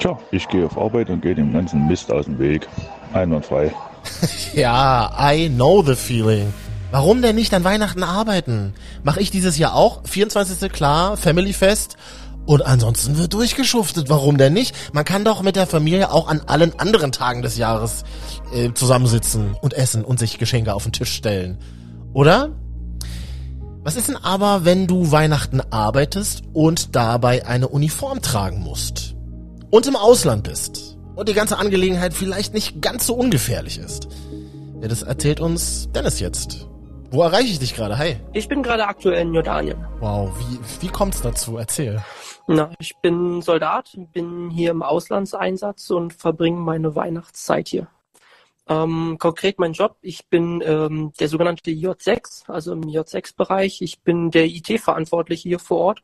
Tja, 0.00 0.18
ich 0.32 0.46
gehe 0.48 0.66
auf 0.66 0.76
Arbeit 0.76 1.08
und 1.08 1.22
gehe 1.22 1.34
dem 1.34 1.54
ganzen 1.54 1.86
Mist 1.86 2.12
aus 2.12 2.26
dem 2.26 2.38
Weg. 2.38 2.68
Einwandfrei. 3.14 3.72
ja, 4.52 5.16
I 5.18 5.48
know 5.48 5.82
the 5.82 5.94
feeling. 5.94 6.52
Warum 6.90 7.20
denn 7.22 7.36
nicht 7.36 7.54
an 7.54 7.64
Weihnachten 7.64 8.02
arbeiten? 8.02 8.74
Mach 9.02 9.16
ich 9.16 9.30
dieses 9.30 9.56
Jahr 9.56 9.74
auch. 9.74 10.02
24. 10.04 10.70
klar, 10.70 11.16
Family 11.16 11.54
Fest. 11.54 11.96
Und 12.46 12.64
ansonsten 12.64 13.18
wird 13.18 13.34
durchgeschuftet. 13.34 14.08
Warum 14.08 14.38
denn 14.38 14.52
nicht? 14.52 14.74
Man 14.94 15.04
kann 15.04 15.24
doch 15.24 15.42
mit 15.42 15.56
der 15.56 15.66
Familie 15.66 16.12
auch 16.12 16.28
an 16.28 16.40
allen 16.46 16.78
anderen 16.78 17.10
Tagen 17.10 17.42
des 17.42 17.56
Jahres 17.56 18.04
äh, 18.54 18.72
zusammensitzen 18.72 19.54
und 19.60 19.74
essen 19.74 20.04
und 20.04 20.18
sich 20.20 20.38
Geschenke 20.38 20.72
auf 20.72 20.84
den 20.84 20.92
Tisch 20.92 21.12
stellen. 21.12 21.58
Oder? 22.12 22.50
Was 23.82 23.96
ist 23.96 24.08
denn 24.08 24.16
aber, 24.16 24.64
wenn 24.64 24.86
du 24.86 25.10
Weihnachten 25.12 25.60
arbeitest 25.60 26.42
und 26.52 26.96
dabei 26.96 27.46
eine 27.46 27.68
Uniform 27.68 28.22
tragen 28.22 28.60
musst? 28.60 29.14
Und 29.70 29.86
im 29.86 29.96
Ausland 29.96 30.44
bist? 30.44 30.96
Und 31.16 31.28
die 31.28 31.34
ganze 31.34 31.58
Angelegenheit 31.58 32.14
vielleicht 32.14 32.54
nicht 32.54 32.80
ganz 32.80 33.06
so 33.06 33.14
ungefährlich 33.14 33.78
ist? 33.78 34.08
Ja, 34.80 34.88
das 34.88 35.02
erzählt 35.02 35.40
uns 35.40 35.88
Dennis 35.92 36.20
jetzt. 36.20 36.66
Wo 37.10 37.22
erreiche 37.22 37.48
ich 37.48 37.58
dich 37.58 37.74
gerade? 37.74 37.96
Hi. 37.96 38.16
Ich 38.32 38.48
bin 38.48 38.62
gerade 38.62 38.86
aktuell 38.86 39.22
in 39.22 39.32
Jordanien. 39.32 39.78
Wow, 40.00 40.30
wie, 40.38 40.58
wie 40.82 40.88
kommt's 40.88 41.22
dazu? 41.22 41.56
Erzähl. 41.56 42.02
Na, 42.48 42.70
ich 42.78 42.96
bin 42.98 43.42
Soldat, 43.42 43.98
bin 44.12 44.50
hier 44.50 44.70
im 44.70 44.82
Auslandseinsatz 44.82 45.90
und 45.90 46.12
verbringe 46.12 46.60
meine 46.60 46.94
Weihnachtszeit 46.94 47.66
hier. 47.66 47.88
Ähm, 48.68 49.16
konkret 49.18 49.58
mein 49.58 49.72
Job, 49.72 49.96
ich 50.00 50.28
bin 50.28 50.62
ähm, 50.64 51.12
der 51.18 51.28
sogenannte 51.28 51.72
J6, 51.72 52.48
also 52.48 52.72
im 52.72 52.82
J6-Bereich. 52.82 53.82
Ich 53.82 54.00
bin 54.02 54.30
der 54.30 54.46
IT-Verantwortliche 54.46 55.48
hier 55.48 55.58
vor 55.58 55.78
Ort 55.78 56.02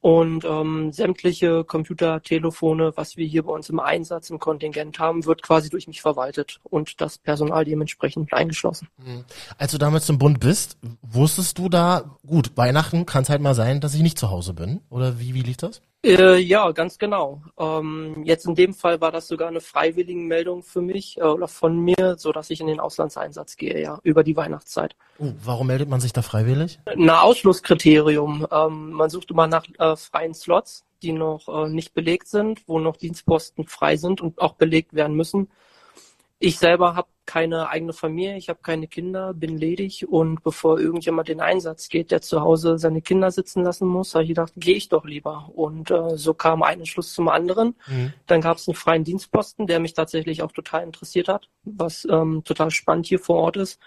und 0.00 0.44
ähm, 0.44 0.92
sämtliche 0.92 1.64
Computer, 1.64 2.22
Telefone, 2.22 2.92
was 2.96 3.16
wir 3.16 3.26
hier 3.26 3.42
bei 3.42 3.52
uns 3.52 3.68
im 3.68 3.80
Einsatz 3.80 4.30
im 4.30 4.38
Kontingent 4.38 4.98
haben, 4.98 5.24
wird 5.24 5.42
quasi 5.42 5.70
durch 5.70 5.88
mich 5.88 6.00
verwaltet 6.00 6.60
und 6.62 7.00
das 7.00 7.18
Personal 7.18 7.64
dementsprechend 7.64 8.32
eingeschlossen. 8.32 8.88
Mhm. 8.98 9.24
Als 9.56 9.72
du 9.72 9.78
damals 9.78 10.08
im 10.08 10.18
Bund 10.18 10.38
bist, 10.40 10.78
wusstest 11.02 11.58
du 11.58 11.68
da, 11.68 12.16
gut, 12.26 12.56
Weihnachten 12.56 13.06
kann 13.06 13.22
es 13.22 13.28
halt 13.28 13.40
mal 13.40 13.54
sein, 13.54 13.80
dass 13.80 13.94
ich 13.94 14.02
nicht 14.02 14.18
zu 14.18 14.30
Hause 14.30 14.54
bin? 14.54 14.80
Oder 14.88 15.18
wie, 15.18 15.34
wie 15.34 15.42
lief 15.42 15.56
das? 15.56 15.82
Äh, 16.04 16.38
ja, 16.38 16.70
ganz 16.70 16.96
genau. 16.98 17.42
Ähm, 17.58 18.22
jetzt 18.24 18.46
in 18.46 18.54
dem 18.54 18.72
Fall 18.72 19.00
war 19.00 19.10
das 19.10 19.26
sogar 19.26 19.48
eine 19.48 19.60
freiwillige 19.60 20.20
Meldung 20.20 20.62
für 20.62 20.80
mich 20.80 21.18
äh, 21.18 21.22
oder 21.22 21.48
von 21.48 21.76
mir, 21.76 22.16
so 22.16 22.30
dass 22.30 22.50
ich 22.50 22.60
in 22.60 22.68
den 22.68 22.78
Auslandseinsatz 22.78 23.56
gehe, 23.56 23.82
ja, 23.82 23.98
über 24.04 24.22
die 24.22 24.36
Weihnachtszeit. 24.36 24.94
Oh, 25.18 25.32
warum 25.42 25.66
meldet 25.66 25.88
man 25.88 26.00
sich 26.00 26.12
da 26.12 26.22
freiwillig? 26.22 26.78
Ein 26.84 27.10
Ausschlusskriterium. 27.10 28.46
Ähm, 28.50 28.92
man 28.92 29.10
sucht 29.10 29.32
immer 29.32 29.48
nach 29.48 29.66
äh, 29.78 29.96
freien 29.96 30.34
Slots, 30.34 30.84
die 31.02 31.12
noch 31.12 31.48
äh, 31.48 31.68
nicht 31.68 31.94
belegt 31.94 32.28
sind, 32.28 32.62
wo 32.68 32.78
noch 32.78 32.96
Dienstposten 32.96 33.66
frei 33.66 33.96
sind 33.96 34.20
und 34.20 34.40
auch 34.40 34.54
belegt 34.54 34.94
werden 34.94 35.16
müssen. 35.16 35.50
Ich 36.38 36.58
selber 36.58 36.94
habe 36.94 37.08
keine 37.28 37.68
eigene 37.68 37.92
Familie, 37.92 38.38
ich 38.38 38.48
habe 38.48 38.60
keine 38.62 38.88
Kinder, 38.88 39.34
bin 39.34 39.58
ledig 39.58 40.08
und 40.08 40.42
bevor 40.42 40.80
irgendjemand 40.80 41.28
in 41.28 41.42
Einsatz 41.42 41.90
geht, 41.90 42.10
der 42.10 42.22
zu 42.22 42.40
Hause 42.40 42.78
seine 42.78 43.02
Kinder 43.02 43.30
sitzen 43.30 43.62
lassen 43.62 43.86
muss, 43.86 44.14
habe 44.14 44.24
ich 44.24 44.30
gedacht, 44.30 44.54
gehe 44.56 44.76
ich 44.76 44.88
doch 44.88 45.04
lieber. 45.04 45.50
Und 45.54 45.90
äh, 45.90 46.16
so 46.16 46.32
kam 46.32 46.62
ein 46.62 46.86
Schluss 46.86 47.12
zum 47.12 47.28
anderen. 47.28 47.74
Mhm. 47.86 48.14
Dann 48.26 48.40
gab 48.40 48.56
es 48.56 48.66
einen 48.66 48.76
freien 48.76 49.04
Dienstposten, 49.04 49.66
der 49.66 49.78
mich 49.78 49.92
tatsächlich 49.92 50.42
auch 50.42 50.52
total 50.52 50.84
interessiert 50.84 51.28
hat, 51.28 51.50
was 51.64 52.08
ähm, 52.10 52.42
total 52.44 52.70
spannend 52.70 53.06
hier 53.06 53.18
vor 53.18 53.36
Ort 53.36 53.58
ist 53.58 53.78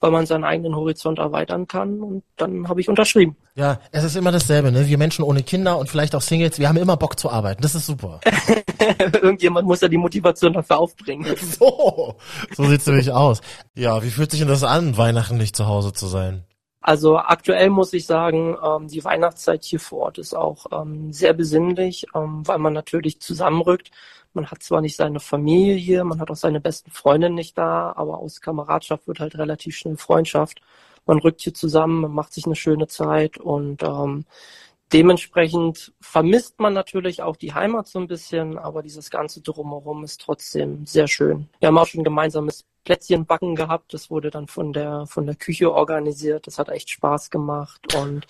weil 0.00 0.10
man 0.10 0.26
seinen 0.26 0.44
eigenen 0.44 0.76
Horizont 0.76 1.18
erweitern 1.18 1.66
kann. 1.66 2.02
Und 2.02 2.24
dann 2.36 2.68
habe 2.68 2.78
ich 2.78 2.90
unterschrieben. 2.90 3.36
Ja, 3.54 3.80
es 3.90 4.04
ist 4.04 4.16
immer 4.16 4.32
dasselbe, 4.32 4.70
ne? 4.70 4.86
Wir 4.86 4.98
Menschen 4.98 5.24
ohne 5.24 5.42
Kinder 5.42 5.78
und 5.78 5.88
vielleicht 5.88 6.14
auch 6.14 6.20
Singles, 6.20 6.58
wir 6.58 6.68
haben 6.68 6.76
immer 6.76 6.98
Bock 6.98 7.18
zu 7.18 7.30
arbeiten. 7.30 7.62
Das 7.62 7.74
ist 7.74 7.86
super. 7.86 8.20
Irgendjemand 9.22 9.66
muss 9.66 9.80
ja 9.80 9.88
die 9.88 9.98
Motivation 9.98 10.52
dafür 10.52 10.78
aufbringen. 10.78 11.34
so, 11.58 12.16
so 12.54 12.64
sieht's 12.64 12.86
nämlich 12.86 13.12
aus. 13.12 13.40
Ja, 13.74 14.02
wie 14.02 14.10
fühlt 14.10 14.30
sich 14.30 14.40
denn 14.40 14.48
das 14.48 14.64
an, 14.64 14.96
Weihnachten 14.96 15.36
nicht 15.36 15.56
zu 15.56 15.66
Hause 15.66 15.92
zu 15.92 16.06
sein? 16.06 16.44
Also 16.80 17.16
aktuell 17.16 17.70
muss 17.70 17.94
ich 17.94 18.04
sagen, 18.04 18.58
ähm, 18.62 18.88
die 18.88 19.02
Weihnachtszeit 19.02 19.64
hier 19.64 19.80
vor 19.80 20.00
Ort 20.00 20.18
ist 20.18 20.34
auch 20.34 20.66
ähm, 20.70 21.14
sehr 21.14 21.32
besinnlich, 21.32 22.04
ähm, 22.14 22.46
weil 22.46 22.58
man 22.58 22.74
natürlich 22.74 23.20
zusammenrückt. 23.20 23.90
Man 24.34 24.50
hat 24.50 24.62
zwar 24.62 24.82
nicht 24.82 24.96
seine 24.96 25.18
Familie 25.18 25.76
hier, 25.76 26.04
man 26.04 26.20
hat 26.20 26.30
auch 26.30 26.36
seine 26.36 26.60
besten 26.60 26.90
Freunde 26.90 27.30
nicht 27.30 27.56
da, 27.56 27.94
aber 27.96 28.18
aus 28.18 28.42
Kameradschaft 28.42 29.06
wird 29.06 29.20
halt 29.20 29.38
relativ 29.38 29.76
schnell 29.76 29.96
Freundschaft. 29.96 30.60
Man 31.06 31.18
rückt 31.20 31.40
hier 31.40 31.54
zusammen, 31.54 32.02
man 32.02 32.12
macht 32.12 32.34
sich 32.34 32.44
eine 32.44 32.56
schöne 32.56 32.86
Zeit 32.86 33.38
und 33.38 33.82
ähm, 33.82 34.26
dementsprechend 34.94 35.92
vermisst 36.00 36.60
man 36.60 36.72
natürlich 36.72 37.20
auch 37.20 37.36
die 37.36 37.52
Heimat 37.52 37.88
so 37.88 37.98
ein 37.98 38.06
bisschen, 38.06 38.56
aber 38.58 38.80
dieses 38.80 39.10
ganze 39.10 39.40
Drumherum 39.40 40.04
ist 40.04 40.20
trotzdem 40.20 40.86
sehr 40.86 41.08
schön. 41.08 41.48
Wir 41.58 41.68
haben 41.68 41.78
auch 41.78 41.88
schon 41.88 42.04
gemeinsames 42.04 42.64
Plätzchenbacken 42.84 43.56
gehabt. 43.56 43.92
Das 43.92 44.08
wurde 44.08 44.30
dann 44.30 44.46
von 44.46 44.72
der, 44.72 45.06
von 45.06 45.26
der 45.26 45.34
Küche 45.34 45.72
organisiert. 45.72 46.46
Das 46.46 46.60
hat 46.60 46.68
echt 46.68 46.90
Spaß 46.90 47.30
gemacht 47.30 47.94
und 47.96 48.26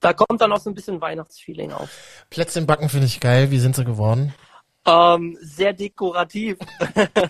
da 0.00 0.12
kommt 0.12 0.40
dann 0.40 0.52
auch 0.52 0.60
so 0.60 0.70
ein 0.70 0.74
bisschen 0.74 1.00
Weihnachtsfeeling 1.00 1.72
auf. 1.72 1.88
Plätzchenbacken 2.30 2.88
finde 2.88 3.06
ich 3.06 3.20
geil. 3.20 3.52
Wie 3.52 3.58
sind 3.58 3.76
sie 3.76 3.84
geworden? 3.84 4.34
Ähm, 4.86 5.36
sehr 5.40 5.72
dekorativ. 5.72 6.58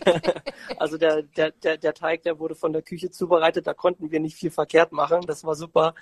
also 0.78 0.96
der, 0.96 1.22
der, 1.22 1.50
der, 1.50 1.76
der 1.76 1.92
Teig, 1.92 2.22
der 2.22 2.38
wurde 2.38 2.54
von 2.54 2.72
der 2.72 2.82
Küche 2.82 3.10
zubereitet, 3.10 3.66
da 3.66 3.74
konnten 3.74 4.10
wir 4.10 4.20
nicht 4.20 4.36
viel 4.36 4.50
verkehrt 4.50 4.92
machen. 4.92 5.22
Das 5.26 5.44
war 5.44 5.56
super. 5.56 5.94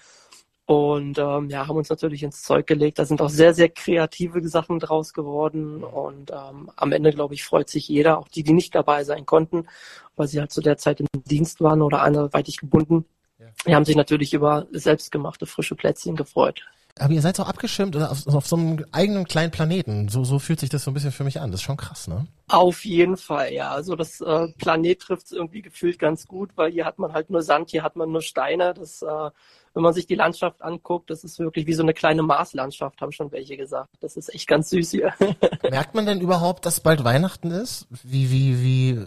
Und 0.67 1.17
ähm, 1.19 1.49
ja, 1.49 1.69
haben 1.69 1.77
uns 1.77 1.89
natürlich 1.89 2.25
ins 2.25 2.43
Zeug 2.43 2.67
gelegt. 2.67 2.99
Da 2.99 3.05
sind 3.05 3.23
auch 3.23 3.31
sehr, 3.31 3.55
sehr 3.55 3.69
kreative 3.69 4.47
Sachen 4.49 4.81
draus 4.81 5.13
geworden. 5.13 5.85
Und 5.85 6.33
ähm, 6.33 6.71
am 6.75 6.91
Ende, 6.91 7.13
glaube 7.13 7.35
ich, 7.35 7.45
freut 7.45 7.69
sich 7.69 7.89
jeder, 7.89 8.19
auch 8.19 8.27
die, 8.27 8.43
die 8.43 8.53
nicht 8.53 8.75
dabei 8.75 9.05
sein 9.05 9.27
konnten, 9.27 9.69
weil 10.17 10.27
sie 10.27 10.41
halt 10.41 10.51
zu 10.51 10.61
der 10.61 10.77
Zeit 10.77 11.01
im 11.01 11.07
Dienst 11.25 11.61
waren 11.61 11.83
oder 11.83 12.03
anderweitig 12.03 12.57
gebunden. 12.57 13.05
Ja. 13.39 13.47
Die 13.65 13.75
haben 13.77 13.85
sich 13.85 13.95
natürlich 13.95 14.35
über 14.35 14.67
selbstgemachte 14.73 15.47
frische 15.47 15.77
Plätzchen 15.77 16.17
gefreut. 16.17 16.65
Aber 16.99 17.13
ihr 17.13 17.21
seid 17.21 17.37
so 17.37 17.43
abgeschirmt 17.43 17.95
auf, 17.97 18.27
auf 18.27 18.47
so 18.47 18.57
einem 18.57 18.85
eigenen 18.91 19.27
kleinen 19.27 19.51
Planeten. 19.51 20.09
So, 20.09 20.25
so 20.25 20.39
fühlt 20.39 20.61
sich 20.61 20.71
das 20.71 20.85
so 20.85 20.91
ein 20.91 20.95
bisschen 20.95 21.13
für 21.13 21.25
mich 21.25 21.41
an. 21.41 21.51
Das 21.51 21.61
ist 21.61 21.65
schon 21.65 21.77
krass, 21.77 22.09
ne? 22.09 22.27
Auf 22.49 22.87
jeden 22.87 23.19
Fall, 23.19 23.53
ja. 23.53 23.71
Also 23.71 23.97
das 23.97 24.23
äh, 24.23 24.49
Planet 24.57 25.01
trifft 25.01 25.27
es 25.27 25.33
irgendwie 25.33 25.61
gefühlt 25.61 25.99
ganz 25.99 26.27
gut, 26.27 26.51
weil 26.57 26.73
hier 26.73 26.87
hat 26.87 26.99
man 26.99 27.13
halt 27.13 27.29
nur 27.29 27.43
Sand, 27.43 27.71
hier 27.71 27.83
hat 27.83 27.97
man 27.97 28.11
nur 28.11 28.23
Steine. 28.23 28.73
Das, 28.73 29.03
äh, 29.03 29.31
wenn 29.75 29.83
man 29.83 29.93
sich 29.93 30.07
die 30.07 30.15
Landschaft 30.15 30.63
anguckt, 30.63 31.11
das 31.11 31.23
ist 31.23 31.39
wirklich 31.39 31.67
wie 31.67 31.75
so 31.75 31.83
eine 31.83 31.93
kleine 31.93 32.23
Marslandschaft, 32.23 32.99
haben 33.03 33.13
schon 33.13 33.31
welche 33.31 33.59
gesagt. 33.59 33.91
Das 34.01 34.17
ist 34.17 34.33
echt 34.35 34.49
ganz 34.49 34.71
süß 34.71 34.91
hier. 34.91 35.13
Merkt 35.71 35.95
man 35.95 36.07
denn 36.07 36.23
überhaupt, 36.23 36.65
dass 36.65 36.81
bald 36.81 37.05
Weihnachten 37.05 37.51
ist? 37.51 37.89
Wie, 38.03 38.31
wie, 38.31 38.63
wie, 38.63 39.07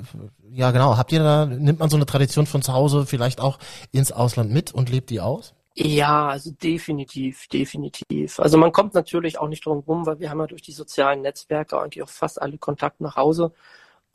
ja 0.51 0.69
genau. 0.69 0.95
Habt 0.95 1.11
ihr 1.11 1.23
da, 1.23 1.47
nimmt 1.47 1.79
man 1.79 1.89
so 1.89 1.97
eine 1.97 2.05
Tradition 2.05 2.45
von 2.45 2.61
zu 2.61 2.71
Hause 2.71 3.07
vielleicht 3.07 3.41
auch 3.41 3.57
ins 3.91 4.11
Ausland 4.11 4.51
mit 4.51 4.71
und 4.71 4.91
lebt 4.91 5.09
die 5.09 5.21
aus? 5.21 5.55
Ja, 5.81 6.27
also 6.27 6.51
definitiv, 6.51 7.47
definitiv. 7.47 8.37
Also 8.39 8.57
man 8.57 8.73
kommt 8.73 8.93
natürlich 8.95 9.39
auch 9.39 9.47
nicht 9.47 9.65
drum 9.65 9.79
rum, 9.79 10.05
weil 10.05 10.19
wir 10.19 10.29
haben 10.29 10.39
ja 10.39 10.47
durch 10.47 10.61
die 10.61 10.73
sozialen 10.73 11.21
Netzwerke 11.21 11.79
eigentlich 11.79 12.03
auch 12.03 12.09
fast 12.09 12.41
alle 12.41 12.57
Kontakt 12.57 12.99
nach 12.99 13.15
Hause. 13.15 13.53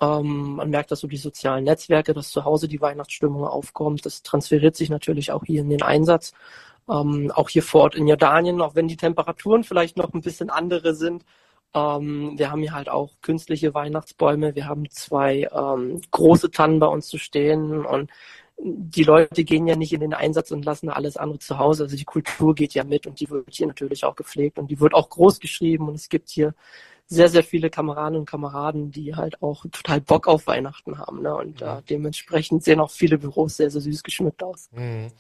Ähm, 0.01 0.57
man 0.57 0.69
merkt, 0.71 0.91
dass 0.91 1.01
so 1.01 1.07
die 1.09 1.17
sozialen 1.17 1.65
Netzwerke, 1.65 2.13
dass 2.13 2.31
zu 2.31 2.45
Hause 2.45 2.69
die 2.69 2.83
Weihnachtsstimmung 2.83 3.45
aufkommt. 3.45 4.05
Das 4.05 4.23
transferiert 4.23 4.77
sich 4.77 4.91
natürlich 4.91 5.33
auch 5.33 5.45
hier 5.45 5.63
in 5.63 5.71
den 5.71 5.83
Einsatz. 5.83 6.35
Ähm, 6.89 7.31
auch 7.35 7.49
hier 7.49 7.63
vor 7.63 7.83
Ort 7.85 7.95
in 7.95 8.09
Jordanien, 8.09 8.61
auch 8.61 8.75
wenn 8.75 8.89
die 8.89 8.99
Temperaturen 8.99 9.65
vielleicht 9.65 9.97
noch 9.97 10.13
ein 10.13 10.21
bisschen 10.21 10.51
andere 10.51 10.95
sind. 10.95 11.25
Ähm, 11.75 12.39
wir 12.39 12.51
haben 12.51 12.61
hier 12.61 12.75
halt 12.75 12.91
auch 12.91 13.13
künstliche 13.23 13.73
Weihnachtsbäume. 13.75 14.55
Wir 14.55 14.67
haben 14.69 14.91
zwei 14.91 15.49
ähm, 15.53 16.03
große 16.11 16.51
Tannen 16.51 16.79
bei 16.79 16.89
uns 16.89 17.09
zu 17.09 17.19
stehen 17.19 17.87
und 17.87 18.11
die 18.59 19.03
Leute 19.03 19.45
gehen 19.45 19.67
ja 19.67 19.77
nicht 19.77 19.93
in 19.93 20.01
den 20.01 20.15
Einsatz 20.15 20.51
und 20.51 20.65
lassen 20.65 20.89
alles 20.89 21.17
andere 21.17 21.39
zu 21.39 21.59
Hause. 21.59 21.85
Also 21.85 21.97
die 21.97 22.05
Kultur 22.05 22.55
geht 22.55 22.75
ja 22.75 22.85
mit 22.85 23.07
und 23.07 23.21
die 23.21 23.29
wird 23.29 23.53
hier 23.53 23.67
natürlich 23.67 24.05
auch 24.05 24.17
gepflegt 24.17 24.59
und 24.59 24.71
die 24.71 24.81
wird 24.81 24.95
auch 24.95 25.09
groß 25.09 25.41
geschrieben 25.41 25.89
und 25.89 25.95
es 25.95 26.09
gibt 26.09 26.31
hier 26.31 26.55
sehr, 27.07 27.29
sehr 27.29 27.45
viele 27.45 27.69
Kameradinnen 27.69 28.21
und 28.21 28.31
Kameraden, 28.31 28.91
die 28.91 29.15
halt 29.15 29.43
auch 29.43 29.65
total 29.71 30.01
Bock 30.01 30.27
auf 30.27 30.47
Weihnachten 30.47 30.99
haben. 30.99 31.23
Ne? 31.23 31.35
Und 31.35 31.61
äh, 31.61 31.83
dementsprechend 31.89 32.65
sehen 32.65 32.81
auch 32.81 32.91
viele 32.91 33.19
Büros 33.19 33.57
sehr, 33.57 33.71
sehr 33.71 33.83
süß 33.83 34.03
geschmückt 34.03 34.43
aus. 34.43 34.71
Mhm. 34.73 35.11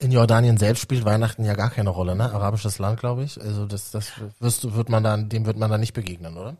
In 0.00 0.12
Jordanien 0.12 0.56
selbst 0.56 0.82
spielt 0.82 1.04
Weihnachten 1.04 1.44
ja 1.44 1.54
gar 1.54 1.70
keine 1.70 1.90
Rolle, 1.90 2.14
ne? 2.14 2.32
Arabisches 2.32 2.78
Land, 2.78 3.00
glaube 3.00 3.24
ich. 3.24 3.40
Also 3.40 3.66
das, 3.66 3.90
das 3.90 4.12
wirst, 4.38 4.72
wird 4.74 4.88
man 4.88 5.02
dann, 5.02 5.28
dem 5.28 5.44
wird 5.44 5.58
man 5.58 5.70
dann 5.70 5.80
nicht 5.80 5.92
begegnen, 5.92 6.36
oder? 6.36 6.56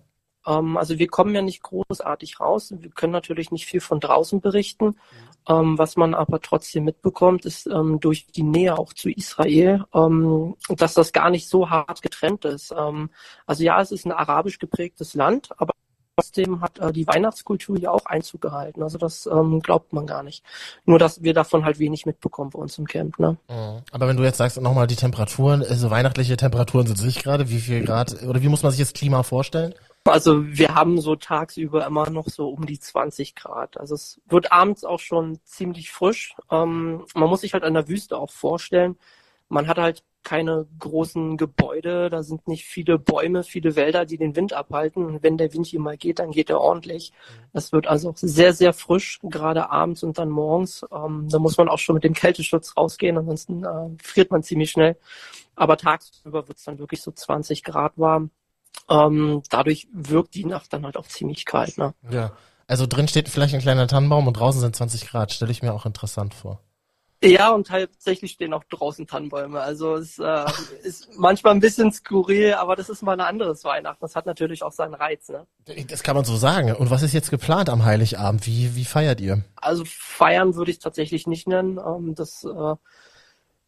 Ähm, 0.49 0.77
also 0.77 0.99
wir 0.99 1.09
kommen 1.09 1.35
ja 1.35 1.43
nicht 1.43 1.63
großartig 1.63 2.41
raus. 2.41 2.73
Wir 2.77 2.91
können 2.91 3.13
natürlich 3.13 3.51
nicht 3.51 3.67
viel 3.67 3.81
von 3.81 4.01
draußen 4.01 4.41
berichten. 4.41 4.97
Mhm. 5.47 5.79
Was 5.79 5.97
man 5.97 6.13
aber 6.13 6.43
trotzdem 6.43 6.85
mitbekommt, 6.85 7.47
ist 7.47 7.67
ähm, 7.69 8.01
durch 8.01 8.27
die 8.27 8.43
Nähe 8.43 8.77
auch 8.77 8.93
zu 8.93 9.09
Israel, 9.09 9.85
ähm, 9.95 10.57
dass 10.69 10.93
das 10.93 11.13
gar 11.13 11.31
nicht 11.31 11.49
so 11.49 11.71
hart 11.71 12.03
getrennt 12.03 12.45
ist. 12.45 12.71
Also 13.47 13.65
ja, 13.65 13.81
es 13.81 13.91
ist 13.91 14.05
ein 14.05 14.13
arabisch 14.13 14.59
geprägtes 14.59 15.15
Land, 15.15 15.49
aber 15.57 15.73
trotzdem 16.17 16.61
hat 16.61 16.79
äh, 16.81 16.93
die 16.93 17.07
Weihnachtskultur 17.07 17.79
hier 17.79 17.93
auch 17.95 18.05
Einzug 18.05 18.43
gehalten. 18.43 18.83
Also 18.83 18.99
das 18.99 19.27
glaubt 19.63 19.95
man 19.95 20.07
gar 20.07 20.23
nicht. 20.23 20.45
Nur, 20.85 20.99
dass 20.99 21.23
wir 21.23 21.33
davon 21.33 21.65
halt 21.65 21.79
wenig 21.79 22.05
mitbekommen 22.05 22.51
bei 22.51 22.59
uns 22.59 22.77
im 22.77 22.87
Camp. 22.87 23.19
Ne? 23.19 23.39
Mhm. 23.49 23.83
Aber 23.91 24.07
wenn 24.07 24.19
du 24.19 24.25
jetzt 24.25 24.37
sagst, 24.37 24.61
nochmal 24.61 24.87
die 24.87 24.97
Temperaturen, 24.97 25.63
also 25.63 25.91
weihnachtliche 25.91 26.37
Temperaturen 26.37 26.87
sind 26.87 26.99
sich 26.99 27.23
gerade, 27.23 27.49
wie 27.49 27.61
viel 27.61 27.85
Grad, 27.85 28.23
oder 28.25 28.43
wie 28.43 28.49
muss 28.49 28.63
man 28.63 28.73
sich 28.73 28.81
das 28.81 28.93
Klima 28.93 29.23
vorstellen? 29.23 29.75
Also 30.09 30.47
wir 30.47 30.75
haben 30.75 31.01
so 31.01 31.17
tagsüber 31.17 31.87
immer 31.87 32.11
noch 32.11 32.29
so 32.29 32.49
um 32.49 32.67
die 32.67 32.79
20 32.79 33.35
Grad. 33.35 33.79
Also 33.79 33.95
es 33.95 34.21
wird 34.27 34.53
abends 34.53 34.85
auch 34.85 35.01
schon 35.01 35.39
ziemlich 35.45 35.91
frisch. 35.91 36.35
Ähm, 36.51 37.05
man 37.15 37.29
muss 37.29 37.43
sich 37.43 37.55
halt 37.55 37.65
an 37.65 37.75
der 37.75 37.89
Wüste 37.89 38.17
auch 38.17 38.31
vorstellen, 38.31 38.97
man 39.49 39.67
hat 39.67 39.79
halt 39.79 40.05
keine 40.25 40.67
großen 40.79 41.39
Gebäude, 41.39 42.11
da 42.11 42.23
sind 42.23 42.49
nicht 42.49 42.65
viele 42.67 42.99
Bäume, 42.99 43.45
viele 43.45 43.77
Wälder, 43.77 44.05
die 44.05 44.19
den 44.19 44.37
Wind 44.37 44.53
abhalten. 44.53 45.05
Und 45.05 45.23
wenn 45.23 45.39
der 45.39 45.55
Wind 45.55 45.67
hier 45.67 45.81
mal 45.81 45.97
geht, 45.97 46.19
dann 46.19 46.33
geht 46.33 46.51
er 46.51 46.61
ordentlich. 46.61 47.13
Das 47.55 47.73
wird 47.73 47.87
also 47.87 48.13
sehr, 48.15 48.53
sehr 48.53 48.75
frisch, 48.75 49.21
gerade 49.23 49.71
abends 49.71 50.03
und 50.03 50.19
dann 50.19 50.29
morgens. 50.29 50.85
Ähm, 50.93 51.29
da 51.31 51.39
muss 51.39 51.57
man 51.57 51.69
auch 51.69 51.79
schon 51.79 51.95
mit 51.95 52.05
dem 52.05 52.13
Kälteschutz 52.13 52.77
rausgehen, 52.77 53.17
ansonsten 53.17 53.65
äh, 53.65 53.91
friert 54.03 54.31
man 54.31 54.43
ziemlich 54.43 54.71
schnell. 54.71 54.99
Aber 55.57 55.79
tagsüber 55.79 56.47
wird 56.47 56.59
es 56.59 56.65
dann 56.65 56.79
wirklich 56.79 57.01
so 57.01 57.11
20 57.11 57.65
Grad 57.65 57.95
warm. 57.97 58.31
Ähm, 58.91 59.43
dadurch 59.51 59.89
wirkt 59.93 60.35
die 60.35 60.45
Nacht 60.45 60.73
dann 60.73 60.85
halt 60.85 60.97
auch 60.97 61.07
ziemlich 61.07 61.45
kalt. 61.45 61.79
Ne? 61.79 61.95
Ja, 62.11 62.33
also 62.67 62.87
drin 62.87 63.09
steht 63.09 63.29
vielleicht 63.29 63.55
ein 63.55 63.61
kleiner 63.61 63.87
Tannenbaum 63.87 64.27
und 64.27 64.35
draußen 64.35 64.61
sind 64.61 64.77
20 64.77 65.09
Grad. 65.09 65.33
Stelle 65.33 65.51
ich 65.51 65.63
mir 65.63 65.73
auch 65.73 65.87
interessant 65.87 66.35
vor. 66.35 66.61
Ja, 67.21 67.51
und 67.51 67.67
tatsächlich 67.67 68.33
stehen 68.33 68.55
auch 68.55 68.63
draußen 68.65 69.09
Tannenbäume. 69.09 69.61
Also 69.61 69.97
es 69.97 70.21
äh, 70.21 70.45
ist 70.85 71.09
manchmal 71.17 71.55
ein 71.55 71.61
bisschen 71.61 71.91
skurril, 71.91 72.55
aber 72.55 72.77
das 72.77 72.89
ist 72.89 73.03
mal 73.03 73.15
ein 73.15 73.21
anderes 73.21 73.65
Weihnachten. 73.65 73.99
Das 74.01 74.15
hat 74.15 74.27
natürlich 74.27 74.63
auch 74.63 74.71
seinen 74.71 74.95
Reiz. 74.95 75.29
Ne? 75.29 75.47
Das 75.89 76.05
kann 76.05 76.15
man 76.15 76.25
so 76.25 76.37
sagen. 76.37 76.73
Und 76.73 76.91
was 76.91 77.03
ist 77.03 77.15
jetzt 77.15 77.31
geplant 77.31 77.71
am 77.71 77.85
Heiligabend? 77.85 78.47
Wie, 78.47 78.77
wie 78.77 78.85
feiert 78.85 79.21
ihr? 79.21 79.43
Also 79.57 79.85
feiern 79.85 80.55
würde 80.55 80.71
ich 80.71 80.77
es 80.77 80.83
tatsächlich 80.83 81.27
nicht 81.27 81.49
nennen. 81.49 81.79
Ähm, 81.79 82.15
das 82.15 82.45
äh, 82.45 82.75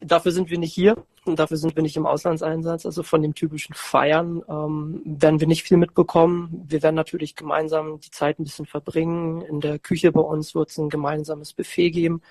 Dafür 0.01 0.33
sind 0.33 0.49
wir 0.51 0.59
nicht 0.59 0.73
hier 0.73 0.97
und 1.27 1.39
dafür 1.39 1.59
sind 1.59 1.77
wir 1.77 1.83
nicht 1.83 1.97
im 1.97 2.07
Auslandseinsatz. 2.07 2.87
Also 2.87 3.03
von 3.03 3.21
dem 3.21 3.35
typischen 3.35 3.75
Feiern 3.75 4.43
ähm, 4.49 5.03
werden 5.05 5.41
wir 5.41 5.47
nicht 5.47 5.63
viel 5.63 5.77
mitbekommen. 5.77 6.65
Wir 6.67 6.83
werden 6.83 6.95
natürlich 6.95 7.37
gemeinsam 7.37 8.01
die 8.01 8.11
Zeit 8.11 8.39
ein 8.39 8.45
bisschen 8.45 8.65
verbringen. 8.65 9.43
In 9.43 9.61
der 9.61 9.79
Küche 9.79 10.11
bei 10.11 10.23
uns 10.23 10.55
wird 10.55 10.71
es 10.71 10.79
ein 10.79 10.89
gemeinsames 10.89 11.53
Buffet 11.53 11.91
geben. 11.91 12.23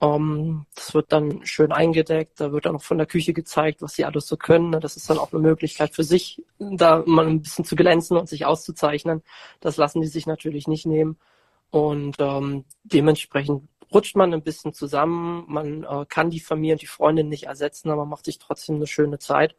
Ähm, 0.00 0.66
das 0.74 0.94
wird 0.94 1.12
dann 1.12 1.44
schön 1.46 1.72
eingedeckt. 1.72 2.40
Da 2.40 2.52
wird 2.52 2.66
dann 2.66 2.76
auch 2.76 2.82
von 2.82 2.98
der 2.98 3.06
Küche 3.06 3.32
gezeigt, 3.32 3.82
was 3.82 3.94
sie 3.94 4.04
alles 4.04 4.26
so 4.26 4.36
können. 4.36 4.72
Das 4.72 4.96
ist 4.96 5.08
dann 5.10 5.18
auch 5.18 5.32
eine 5.32 5.40
Möglichkeit 5.40 5.94
für 5.94 6.04
sich, 6.04 6.44
da 6.58 7.02
mal 7.06 7.26
ein 7.26 7.42
bisschen 7.42 7.64
zu 7.64 7.74
glänzen 7.74 8.16
und 8.16 8.28
sich 8.28 8.46
auszuzeichnen. 8.46 9.22
Das 9.60 9.76
lassen 9.76 10.00
die 10.00 10.06
sich 10.08 10.26
natürlich 10.26 10.68
nicht 10.68 10.86
nehmen. 10.86 11.18
Und 11.70 12.16
ähm, 12.20 12.64
dementsprechend 12.84 13.68
rutscht 13.92 14.16
man 14.16 14.32
ein 14.32 14.42
bisschen 14.42 14.72
zusammen. 14.72 15.44
Man 15.48 15.84
äh, 15.84 16.06
kann 16.08 16.30
die 16.30 16.40
Familie 16.40 16.74
und 16.74 16.82
die 16.82 16.86
Freundin 16.86 17.28
nicht 17.28 17.44
ersetzen, 17.44 17.90
aber 17.90 18.04
macht 18.04 18.24
sich 18.24 18.38
trotzdem 18.38 18.76
eine 18.76 18.86
schöne 18.86 19.18
Zeit. 19.18 19.54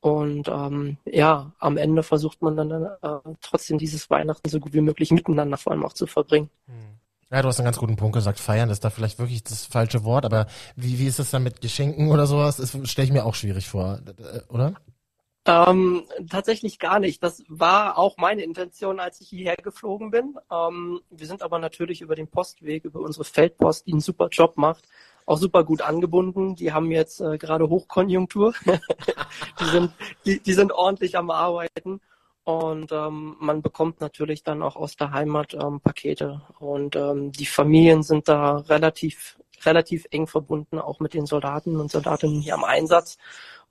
Und 0.00 0.48
ähm, 0.48 0.96
ja, 1.04 1.52
am 1.58 1.76
Ende 1.76 2.02
versucht 2.02 2.40
man 2.40 2.56
dann 2.56 2.70
äh, 2.70 3.34
trotzdem 3.42 3.78
dieses 3.78 4.08
Weihnachten 4.08 4.48
so 4.48 4.58
gut 4.58 4.72
wie 4.72 4.80
möglich 4.80 5.10
miteinander 5.10 5.58
vor 5.58 5.72
allem 5.72 5.84
auch 5.84 5.92
zu 5.92 6.06
verbringen. 6.06 6.48
Hm. 6.66 7.00
Ja, 7.30 7.42
du 7.42 7.48
hast 7.48 7.60
einen 7.60 7.66
ganz 7.66 7.78
guten 7.78 7.96
Punkt 7.96 8.14
gesagt. 8.14 8.40
Feiern 8.40 8.70
ist 8.70 8.84
da 8.84 8.90
vielleicht 8.90 9.18
wirklich 9.20 9.44
das 9.44 9.64
falsche 9.64 10.02
Wort, 10.02 10.24
aber 10.24 10.46
wie, 10.74 10.98
wie 10.98 11.06
ist 11.06 11.20
es 11.20 11.30
dann 11.30 11.44
mit 11.44 11.60
Geschenken 11.60 12.10
oder 12.10 12.26
sowas? 12.26 12.56
Das 12.56 12.76
stelle 12.90 13.06
ich 13.06 13.12
mir 13.12 13.24
auch 13.24 13.36
schwierig 13.36 13.68
vor, 13.68 14.00
oder? 14.48 14.74
Ähm, 15.46 16.04
tatsächlich 16.28 16.78
gar 16.78 16.98
nicht. 16.98 17.22
Das 17.22 17.42
war 17.48 17.96
auch 17.96 18.18
meine 18.18 18.42
Intention, 18.42 19.00
als 19.00 19.20
ich 19.20 19.28
hierher 19.28 19.56
geflogen 19.56 20.10
bin. 20.10 20.36
Ähm, 20.52 21.00
wir 21.10 21.26
sind 21.26 21.42
aber 21.42 21.58
natürlich 21.58 22.02
über 22.02 22.14
den 22.14 22.28
Postweg, 22.28 22.84
über 22.84 23.00
unsere 23.00 23.24
Feldpost, 23.24 23.86
die 23.86 23.92
einen 23.92 24.00
super 24.00 24.28
Job 24.28 24.58
macht, 24.58 24.86
auch 25.24 25.38
super 25.38 25.64
gut 25.64 25.80
angebunden. 25.80 26.56
Die 26.56 26.72
haben 26.72 26.90
jetzt 26.90 27.20
äh, 27.20 27.38
gerade 27.38 27.70
Hochkonjunktur. 27.70 28.52
die, 29.60 29.64
sind, 29.64 29.92
die, 30.26 30.40
die 30.40 30.52
sind 30.52 30.72
ordentlich 30.72 31.16
am 31.16 31.30
Arbeiten. 31.30 32.00
Und 32.44 32.92
ähm, 32.92 33.36
man 33.38 33.62
bekommt 33.62 34.00
natürlich 34.00 34.42
dann 34.42 34.62
auch 34.62 34.76
aus 34.76 34.96
der 34.96 35.12
Heimat 35.12 35.54
ähm, 35.54 35.80
Pakete. 35.80 36.42
Und 36.58 36.96
ähm, 36.96 37.32
die 37.32 37.46
Familien 37.46 38.02
sind 38.02 38.28
da 38.28 38.56
relativ, 38.56 39.38
relativ 39.64 40.06
eng 40.10 40.26
verbunden, 40.26 40.78
auch 40.78 41.00
mit 41.00 41.14
den 41.14 41.26
Soldaten 41.26 41.76
und 41.76 41.90
Soldatinnen 41.90 42.40
hier 42.40 42.54
am 42.54 42.64
Einsatz. 42.64 43.16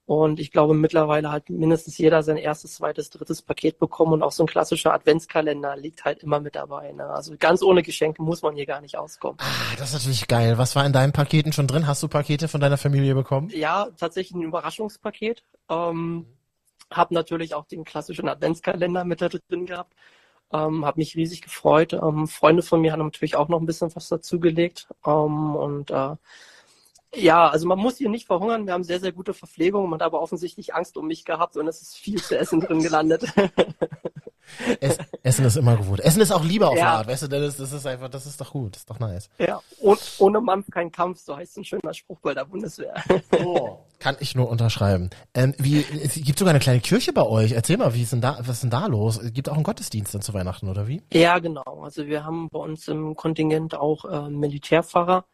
Und 0.09 0.39
ich 0.39 0.49
glaube, 0.49 0.73
mittlerweile 0.73 1.31
hat 1.31 1.51
mindestens 1.51 1.99
jeder 1.99 2.23
sein 2.23 2.37
erstes, 2.37 2.73
zweites, 2.73 3.11
drittes 3.11 3.43
Paket 3.43 3.77
bekommen 3.77 4.13
und 4.13 4.23
auch 4.23 4.31
so 4.31 4.41
ein 4.41 4.47
klassischer 4.47 4.91
Adventskalender 4.91 5.77
liegt 5.77 6.03
halt 6.03 6.23
immer 6.23 6.39
mit 6.39 6.55
dabei. 6.55 6.91
Ne? 6.93 7.05
Also 7.05 7.35
ganz 7.37 7.61
ohne 7.61 7.83
Geschenke 7.83 8.23
muss 8.23 8.41
man 8.41 8.55
hier 8.55 8.65
gar 8.65 8.81
nicht 8.81 8.97
auskommen. 8.97 9.37
Ah, 9.39 9.75
das 9.77 9.89
ist 9.89 9.93
natürlich 9.93 10.27
geil. 10.27 10.57
Was 10.57 10.75
war 10.75 10.83
in 10.83 10.93
deinen 10.93 11.11
Paketen 11.11 11.53
schon 11.53 11.67
drin? 11.67 11.85
Hast 11.85 12.01
du 12.01 12.07
Pakete 12.07 12.47
von 12.47 12.59
deiner 12.59 12.79
Familie 12.79 13.13
bekommen? 13.13 13.51
Ja, 13.53 13.89
tatsächlich 13.97 14.35
ein 14.35 14.41
Überraschungspaket. 14.41 15.43
Ähm, 15.69 16.25
hab 16.89 17.11
natürlich 17.11 17.53
auch 17.53 17.65
den 17.65 17.83
klassischen 17.83 18.29
Adventskalender 18.29 19.03
mit 19.03 19.21
da 19.21 19.29
drin 19.29 19.67
gehabt. 19.67 19.93
Ähm, 20.51 20.85
habe 20.85 21.01
mich 21.01 21.15
riesig 21.17 21.43
gefreut. 21.43 21.93
Ähm, 21.93 22.27
Freunde 22.27 22.63
von 22.63 22.81
mir 22.81 22.93
haben 22.93 23.03
natürlich 23.03 23.35
auch 23.35 23.47
noch 23.47 23.59
ein 23.59 23.67
bisschen 23.67 23.95
was 23.95 24.09
dazugelegt. 24.09 24.87
Ähm, 25.05 25.55
und 25.55 25.91
äh, 25.91 26.15
ja, 27.15 27.49
also 27.49 27.67
man 27.67 27.79
muss 27.79 27.97
hier 27.97 28.09
nicht 28.09 28.27
verhungern. 28.27 28.65
Wir 28.65 28.73
haben 28.73 28.83
sehr, 28.83 28.99
sehr 28.99 29.11
gute 29.11 29.33
Verpflegung. 29.33 29.89
Man 29.89 29.99
hat 29.99 30.05
aber 30.05 30.21
offensichtlich 30.21 30.75
Angst 30.75 30.97
um 30.97 31.07
mich 31.07 31.25
gehabt 31.25 31.57
und 31.57 31.67
es 31.67 31.81
ist 31.81 31.97
viel 31.97 32.21
zu 32.21 32.37
essen 32.37 32.61
drin 32.61 32.81
gelandet. 32.81 33.25
Es, 34.79 34.97
Essen 35.23 35.45
ist 35.45 35.57
immer 35.57 35.77
gut. 35.77 35.99
Essen 35.99 36.21
ist 36.21 36.31
auch 36.31 36.43
lieber 36.43 36.69
auf 36.69 36.77
ja. 36.77 36.93
Art, 36.97 37.07
weißt 37.07 37.23
du, 37.23 37.27
das 37.27 37.49
ist, 37.49 37.59
das 37.59 37.71
ist 37.71 37.85
einfach, 37.85 38.09
das 38.09 38.25
ist 38.25 38.39
doch 38.41 38.51
gut, 38.51 38.75
das 38.75 38.81
ist 38.81 38.89
doch 38.89 38.99
nice. 38.99 39.29
Ja, 39.37 39.61
und 39.79 39.99
ohne 40.19 40.41
Mampf 40.41 40.69
kein 40.71 40.91
Kampf, 40.91 41.19
so 41.19 41.35
heißt 41.35 41.57
ein 41.57 41.63
schöner 41.63 41.93
Spruch 41.93 42.19
bei 42.21 42.33
der 42.33 42.45
Bundeswehr. 42.45 42.93
Oh. 43.43 43.77
Kann 43.99 44.15
ich 44.19 44.35
nur 44.35 44.49
unterschreiben. 44.49 45.09
Ähm, 45.33 45.53
wie, 45.57 45.85
es 46.03 46.15
gibt 46.15 46.39
sogar 46.39 46.51
eine 46.51 46.59
kleine 46.59 46.79
Kirche 46.79 47.13
bei 47.13 47.23
euch. 47.23 47.51
Erzähl 47.51 47.77
mal, 47.77 47.93
wie 47.93 48.01
ist 48.01 48.11
denn 48.11 48.21
da, 48.21 48.37
was 48.39 48.55
ist 48.55 48.63
denn 48.63 48.69
da 48.69 48.87
los? 48.87 49.17
Es 49.17 49.33
gibt 49.33 49.49
auch 49.49 49.55
einen 49.55 49.63
Gottesdienst 49.63 50.13
dann 50.13 50.21
zu 50.21 50.33
Weihnachten, 50.33 50.69
oder 50.69 50.87
wie? 50.87 51.01
Ja, 51.11 51.39
genau. 51.39 51.81
Also 51.83 52.07
wir 52.07 52.23
haben 52.23 52.49
bei 52.49 52.59
uns 52.59 52.87
im 52.87 53.15
Kontingent 53.15 53.75
auch 53.75 54.05
äh, 54.05 54.29
Militärpfarrer. 54.29 55.25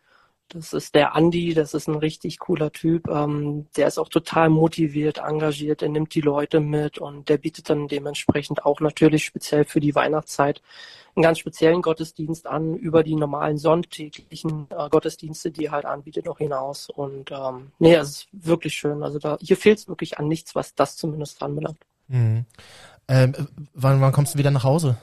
Das 0.50 0.74
ist 0.74 0.94
der 0.94 1.16
Andi, 1.16 1.54
das 1.54 1.74
ist 1.74 1.88
ein 1.88 1.96
richtig 1.96 2.38
cooler 2.40 2.72
Typ. 2.72 3.08
Ähm, 3.10 3.68
der 3.76 3.88
ist 3.88 3.98
auch 3.98 4.10
total 4.10 4.50
motiviert, 4.50 5.18
engagiert, 5.18 5.82
er 5.82 5.90
nimmt 5.90 6.14
die 6.14 6.22
Leute 6.22 6.60
mit 6.60 7.00
und 7.00 7.30
der 7.30 7.38
bietet 7.38 7.70
dann 7.70 7.88
dementsprechend 7.88 8.64
auch 8.64 8.80
natürlich 8.80 9.26
speziell 9.26 9.66
für 9.66 9.80
die 9.80 9.96
Weihnachtszeit 9.96 10.62
einen 11.16 11.24
ganz 11.24 11.40
speziellen 11.40 11.82
Gottesdienst 11.82 12.46
an, 12.46 12.76
über 12.76 13.04
die 13.04 13.16
normalen 13.16 13.58
sonntäglichen 13.58 14.68
äh, 14.70 14.90
Gottesdienste, 14.90 15.50
die 15.50 15.66
er 15.66 15.72
halt 15.72 15.86
anbietet, 15.86 16.26
noch 16.26 16.38
hinaus. 16.38 16.90
Und 16.90 17.32
ähm, 17.32 17.72
nee, 17.80 17.96
es 17.96 18.10
ist 18.10 18.28
wirklich 18.32 18.76
schön. 18.76 19.02
Also 19.02 19.18
da 19.18 19.38
hier 19.42 19.58
fehlt 19.58 19.80
es 19.80 19.88
wirklich 19.88 20.20
an 20.20 20.28
nichts, 20.28 20.56
was 20.56 20.76
das 20.76 20.96
zumindest 20.96 21.42
anbelangt. 21.42 21.80
Mhm. 22.08 22.46
Ähm, 23.08 23.34
wann, 23.74 24.02
wann 24.02 24.12
kommst 24.12 24.34
du 24.34 24.40
wieder 24.40 24.52
nach 24.52 24.64
Hause? 24.64 24.98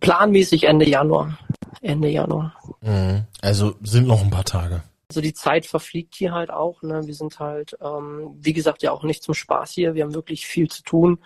Planmäßig 0.00 0.64
Ende 0.64 0.88
Januar. 0.88 1.38
Ende 1.82 2.08
Januar. 2.08 2.54
Mhm. 2.80 3.24
Also 3.42 3.74
sind 3.82 4.06
noch 4.06 4.22
ein 4.22 4.30
paar 4.30 4.44
Tage. 4.44 4.82
Also 5.08 5.20
die 5.20 5.34
Zeit 5.34 5.66
verfliegt 5.66 6.14
hier 6.16 6.32
halt 6.32 6.50
auch. 6.50 6.82
Ne? 6.82 7.06
Wir 7.06 7.14
sind 7.14 7.38
halt, 7.38 7.76
ähm, 7.80 8.36
wie 8.40 8.52
gesagt, 8.52 8.82
ja 8.82 8.90
auch 8.90 9.04
nicht 9.04 9.22
zum 9.22 9.34
Spaß 9.34 9.70
hier. 9.70 9.94
Wir 9.94 10.04
haben 10.04 10.14
wirklich 10.14 10.46
viel 10.46 10.68
zu 10.68 10.82
tun. 10.82 11.18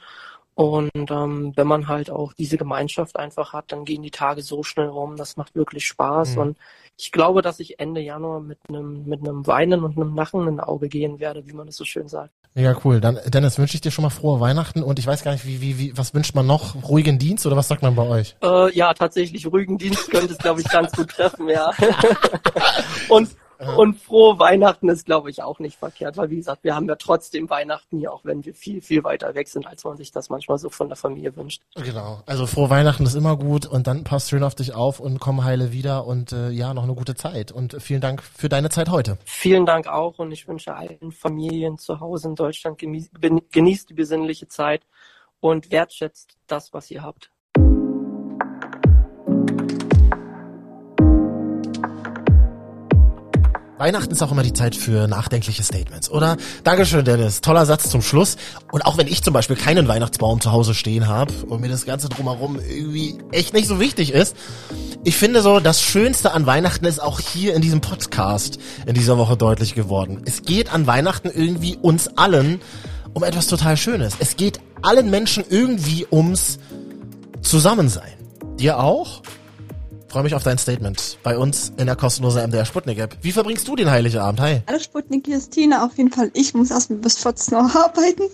Und 0.60 1.10
ähm, 1.10 1.54
wenn 1.56 1.66
man 1.66 1.88
halt 1.88 2.10
auch 2.10 2.34
diese 2.34 2.58
Gemeinschaft 2.58 3.16
einfach 3.16 3.54
hat, 3.54 3.72
dann 3.72 3.86
gehen 3.86 4.02
die 4.02 4.10
Tage 4.10 4.42
so 4.42 4.62
schnell 4.62 4.88
rum. 4.88 5.16
Das 5.16 5.38
macht 5.38 5.54
wirklich 5.54 5.86
Spaß. 5.86 6.34
Mhm. 6.34 6.38
Und 6.38 6.58
ich 6.98 7.12
glaube, 7.12 7.40
dass 7.40 7.60
ich 7.60 7.80
Ende 7.80 8.02
Januar 8.02 8.40
mit 8.40 8.58
einem 8.68 9.06
mit 9.06 9.20
einem 9.20 9.46
Weinen 9.46 9.82
und 9.84 9.96
einem 9.96 10.14
lachenden 10.14 10.60
Auge 10.60 10.90
gehen 10.90 11.18
werde, 11.18 11.46
wie 11.46 11.54
man 11.54 11.68
es 11.68 11.76
so 11.76 11.86
schön 11.86 12.08
sagt. 12.08 12.34
Ja, 12.54 12.76
cool. 12.84 13.00
Dann, 13.00 13.18
Dennis, 13.28 13.58
wünsche 13.58 13.76
ich 13.76 13.80
dir 13.80 13.90
schon 13.90 14.02
mal 14.02 14.10
frohe 14.10 14.38
Weihnachten 14.38 14.82
und 14.82 14.98
ich 14.98 15.06
weiß 15.06 15.24
gar 15.24 15.32
nicht, 15.32 15.46
wie, 15.46 15.62
wie, 15.62 15.78
wie, 15.78 15.96
was 15.96 16.12
wünscht 16.12 16.34
man 16.34 16.46
noch? 16.46 16.74
Ruhigen 16.86 17.18
Dienst 17.18 17.46
oder 17.46 17.56
was 17.56 17.68
sagt 17.68 17.80
man 17.80 17.94
bei 17.94 18.06
euch? 18.06 18.36
Äh, 18.42 18.76
ja, 18.76 18.92
tatsächlich, 18.92 19.50
Rügendienst 19.50 20.10
könnte 20.10 20.34
es, 20.34 20.38
glaube 20.38 20.60
ich, 20.60 20.68
ganz 20.68 20.92
gut 20.92 21.08
treffen, 21.08 21.48
ja. 21.48 21.70
und, 23.08 23.30
und 23.76 23.96
frohe 23.96 24.38
Weihnachten 24.38 24.88
ist, 24.88 25.04
glaube 25.04 25.30
ich, 25.30 25.42
auch 25.42 25.58
nicht 25.58 25.78
verkehrt, 25.78 26.16
weil 26.16 26.30
wie 26.30 26.36
gesagt, 26.36 26.64
wir 26.64 26.74
haben 26.74 26.88
ja 26.88 26.96
trotzdem 26.96 27.50
Weihnachten 27.50 27.98
hier, 27.98 28.12
auch 28.12 28.24
wenn 28.24 28.44
wir 28.44 28.54
viel, 28.54 28.80
viel 28.80 29.04
weiter 29.04 29.34
weg 29.34 29.48
sind, 29.48 29.66
als 29.66 29.84
man 29.84 29.96
sich 29.96 30.12
das 30.12 30.30
manchmal 30.30 30.58
so 30.58 30.70
von 30.70 30.88
der 30.88 30.96
Familie 30.96 31.36
wünscht. 31.36 31.62
Genau. 31.74 32.22
Also 32.26 32.46
frohe 32.46 32.70
Weihnachten 32.70 33.04
ist 33.04 33.14
immer 33.14 33.36
gut 33.36 33.66
und 33.66 33.86
dann 33.86 34.04
passt 34.04 34.30
schön 34.30 34.42
auf 34.42 34.54
dich 34.54 34.74
auf 34.74 34.98
und 34.98 35.18
komm 35.18 35.44
heile 35.44 35.72
wieder 35.72 36.06
und 36.06 36.32
äh, 36.32 36.50
ja, 36.50 36.72
noch 36.72 36.84
eine 36.84 36.94
gute 36.94 37.14
Zeit. 37.14 37.52
Und 37.52 37.76
vielen 37.82 38.00
Dank 38.00 38.22
für 38.22 38.48
deine 38.48 38.70
Zeit 38.70 38.88
heute. 38.88 39.18
Vielen 39.24 39.66
Dank 39.66 39.86
auch 39.86 40.18
und 40.18 40.32
ich 40.32 40.48
wünsche 40.48 40.74
allen 40.74 41.12
Familien 41.12 41.76
zu 41.76 42.00
Hause 42.00 42.28
in 42.28 42.34
Deutschland 42.36 42.78
genieß, 42.78 43.10
genießt 43.50 43.90
die 43.90 43.94
besinnliche 43.94 44.48
Zeit 44.48 44.82
und 45.40 45.70
wertschätzt 45.70 46.36
das, 46.46 46.72
was 46.72 46.90
ihr 46.90 47.02
habt. 47.02 47.30
Weihnachten 53.80 54.12
ist 54.12 54.20
auch 54.20 54.30
immer 54.30 54.42
die 54.42 54.52
Zeit 54.52 54.76
für 54.76 55.08
nachdenkliche 55.08 55.62
Statements, 55.62 56.10
oder? 56.10 56.36
Dankeschön, 56.64 57.02
Dennis. 57.02 57.40
Toller 57.40 57.64
Satz 57.64 57.88
zum 57.88 58.02
Schluss. 58.02 58.36
Und 58.70 58.84
auch 58.84 58.98
wenn 58.98 59.06
ich 59.06 59.22
zum 59.22 59.32
Beispiel 59.32 59.56
keinen 59.56 59.88
Weihnachtsbaum 59.88 60.42
zu 60.42 60.52
Hause 60.52 60.74
stehen 60.74 61.08
habe 61.08 61.32
und 61.48 61.62
mir 61.62 61.70
das 61.70 61.86
Ganze 61.86 62.10
drumherum 62.10 62.60
irgendwie 62.60 63.16
echt 63.32 63.54
nicht 63.54 63.66
so 63.66 63.80
wichtig 63.80 64.12
ist, 64.12 64.36
ich 65.02 65.16
finde 65.16 65.40
so, 65.40 65.60
das 65.60 65.80
Schönste 65.80 66.32
an 66.32 66.44
Weihnachten 66.44 66.84
ist 66.84 67.02
auch 67.02 67.20
hier 67.20 67.54
in 67.54 67.62
diesem 67.62 67.80
Podcast 67.80 68.58
in 68.84 68.92
dieser 68.92 69.16
Woche 69.16 69.38
deutlich 69.38 69.74
geworden. 69.74 70.24
Es 70.26 70.42
geht 70.42 70.74
an 70.74 70.86
Weihnachten 70.86 71.30
irgendwie 71.30 71.78
uns 71.80 72.18
allen 72.18 72.60
um 73.14 73.24
etwas 73.24 73.46
total 73.46 73.78
Schönes. 73.78 74.12
Es 74.18 74.36
geht 74.36 74.60
allen 74.82 75.08
Menschen 75.08 75.42
irgendwie 75.48 76.06
ums 76.12 76.58
Zusammensein. 77.40 78.12
Dir 78.58 78.78
auch? 78.78 79.22
Freue 80.10 80.24
mich 80.24 80.34
auf 80.34 80.42
dein 80.42 80.58
Statement 80.58 81.18
bei 81.22 81.38
uns 81.38 81.72
in 81.76 81.86
der 81.86 81.94
kostenlosen 81.94 82.42
MDR 82.48 82.64
Sputnik 82.64 82.98
App. 82.98 83.16
Wie 83.22 83.30
verbringst 83.30 83.68
du 83.68 83.76
den 83.76 83.88
Heiligabend? 83.88 84.40
Hi. 84.40 84.60
Hallo 84.66 84.80
Sputnik, 84.80 85.24
hier 85.24 85.38
ist 85.38 85.52
Tina. 85.52 85.86
Auf 85.86 85.96
jeden 85.98 86.10
Fall, 86.10 86.32
ich 86.34 86.52
muss 86.52 86.72
erstmal 86.72 86.98
bis 86.98 87.18
14 87.18 87.54
Uhr 87.54 87.60
arbeiten. 87.76 88.24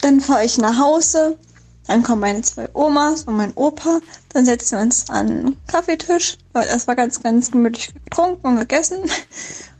Dann 0.00 0.20
fahre 0.20 0.44
ich 0.44 0.58
nach 0.58 0.76
Hause. 0.76 1.38
Dann 1.86 2.02
kommen 2.02 2.20
meine 2.20 2.42
zwei 2.42 2.68
Omas 2.74 3.22
und 3.24 3.36
mein 3.36 3.52
Opa. 3.54 4.00
Dann 4.30 4.44
setzen 4.44 4.76
wir 4.76 4.82
uns 4.82 5.08
an 5.08 5.28
den 5.28 5.56
Kaffeetisch. 5.68 6.36
Das 6.52 6.88
war 6.88 6.96
ganz, 6.96 7.22
ganz 7.22 7.52
gemütlich 7.52 7.94
getrunken 7.94 8.48
und 8.48 8.58
gegessen. 8.58 8.98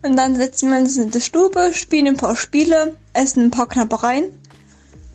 Und 0.03 0.15
dann 0.17 0.37
setzen 0.37 0.71
wir 0.71 0.79
uns 0.79 0.97
in 0.97 1.11
die 1.11 1.21
Stube, 1.21 1.73
spielen 1.75 2.07
ein 2.07 2.17
paar 2.17 2.37
Spiele, 2.37 2.95
essen 3.13 3.47
ein 3.47 3.51
paar 3.51 3.67
Knappereien. 3.67 4.31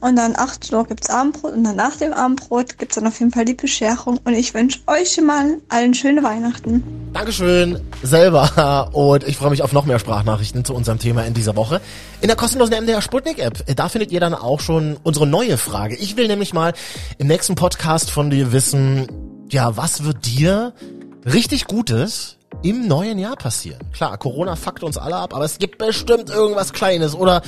Und 0.01 0.15
dann 0.15 0.35
8 0.35 0.71
Uhr 0.71 0.85
gibt's 0.85 1.09
Abendbrot 1.09 1.53
und 1.53 1.63
dann 1.65 1.75
nach 1.75 1.97
dem 1.97 2.13
Abendbrot 2.13 2.77
gibt's 2.77 2.95
dann 2.95 3.05
auf 3.05 3.19
jeden 3.19 3.31
Fall 3.31 3.43
die 3.43 3.53
Bescherung. 3.53 4.17
Und 4.23 4.33
ich 4.33 4.53
wünsche 4.53 4.79
euch 4.87 5.11
schon 5.11 5.25
mal 5.25 5.57
allen 5.67 5.93
schöne 5.93 6.23
Weihnachten. 6.23 6.83
Dankeschön, 7.11 7.81
selber. 8.01 8.89
Und 8.93 9.27
ich 9.27 9.35
freue 9.35 9.49
mich 9.49 9.61
auf 9.61 9.73
noch 9.73 9.85
mehr 9.85 9.99
Sprachnachrichten 9.99 10.63
zu 10.63 10.73
unserem 10.73 10.99
Thema 10.99 11.25
in 11.25 11.33
dieser 11.33 11.55
Woche. 11.55 11.81
In 12.21 12.27
der 12.27 12.37
kostenlosen 12.37 12.81
MDR 12.81 13.01
Sputnik 13.01 13.39
App, 13.39 13.63
da 13.75 13.89
findet 13.89 14.11
ihr 14.11 14.19
dann 14.21 14.33
auch 14.33 14.61
schon 14.61 14.97
unsere 15.03 15.27
neue 15.27 15.57
Frage. 15.57 15.95
Ich 15.95 16.15
will 16.15 16.27
nämlich 16.27 16.53
mal 16.53 16.73
im 17.17 17.27
nächsten 17.27 17.55
Podcast 17.55 18.09
von 18.09 18.29
dir 18.29 18.53
wissen, 18.53 19.07
ja, 19.49 19.75
was 19.75 20.05
wird 20.05 20.25
dir 20.25 20.73
richtig 21.25 21.65
Gutes 21.65 22.37
im 22.61 22.87
neuen 22.87 23.19
Jahr 23.19 23.35
passieren? 23.35 23.81
Klar, 23.93 24.17
Corona 24.17 24.55
fuckt 24.55 24.83
uns 24.83 24.97
alle 24.97 25.15
ab, 25.15 25.35
aber 25.35 25.45
es 25.45 25.57
gibt 25.57 25.77
bestimmt 25.77 26.29
irgendwas 26.29 26.71
Kleines 26.71 27.15
oder 27.15 27.41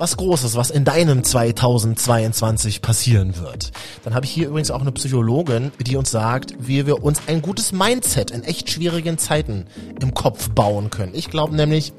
was 0.00 0.16
Großes, 0.16 0.56
was 0.56 0.70
in 0.70 0.86
deinem 0.86 1.22
2022 1.22 2.80
passieren 2.80 3.36
wird. 3.38 3.70
Dann 4.02 4.14
habe 4.14 4.24
ich 4.24 4.32
hier 4.32 4.48
übrigens 4.48 4.70
auch 4.70 4.80
eine 4.80 4.92
Psychologin, 4.92 5.72
die 5.78 5.96
uns 5.96 6.10
sagt, 6.10 6.54
wie 6.58 6.86
wir 6.86 7.04
uns 7.04 7.20
ein 7.26 7.42
gutes 7.42 7.72
Mindset 7.72 8.30
in 8.30 8.42
echt 8.42 8.70
schwierigen 8.70 9.18
Zeiten 9.18 9.66
im 10.00 10.14
Kopf 10.14 10.48
bauen 10.50 10.88
können. 10.88 11.12
Ich 11.14 11.28
glaube 11.28 11.54
nämlich, 11.54 11.92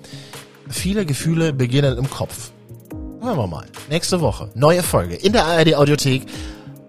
viele 0.68 1.06
Gefühle 1.06 1.54
beginnen 1.54 1.96
im 1.96 2.10
Kopf. 2.10 2.50
Hören 3.22 3.38
wir 3.38 3.46
mal. 3.46 3.68
Nächste 3.88 4.20
Woche. 4.20 4.50
Neue 4.56 4.82
Folge 4.82 5.14
in 5.14 5.32
der 5.32 5.46
ARD 5.46 5.76
Audiothek 5.76 6.24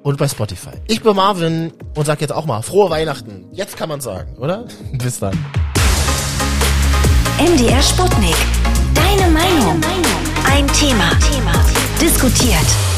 und 0.03 0.17
bei 0.17 0.29
Spotify. 0.29 0.79
Ich 0.89 1.03
bin 1.03 1.15
Marvin 1.15 1.75
und 1.95 2.07
sag 2.07 2.23
jetzt 2.23 2.33
auch 2.33 2.47
mal 2.47 2.63
frohe 2.63 2.89
Weihnachten. 2.89 3.45
Jetzt 3.53 3.77
kann 3.77 3.91
man 3.91 4.01
sagen, 4.01 4.35
oder? 4.39 4.65
Bis 4.93 5.19
dann. 5.19 5.39
MDR 7.39 7.83
Sputnik. 7.83 8.37
Deine 8.95 9.31
Meinung. 9.31 9.83
Ein 10.45 10.67
Thema. 10.69 11.11
Diskutiert. 12.01 12.92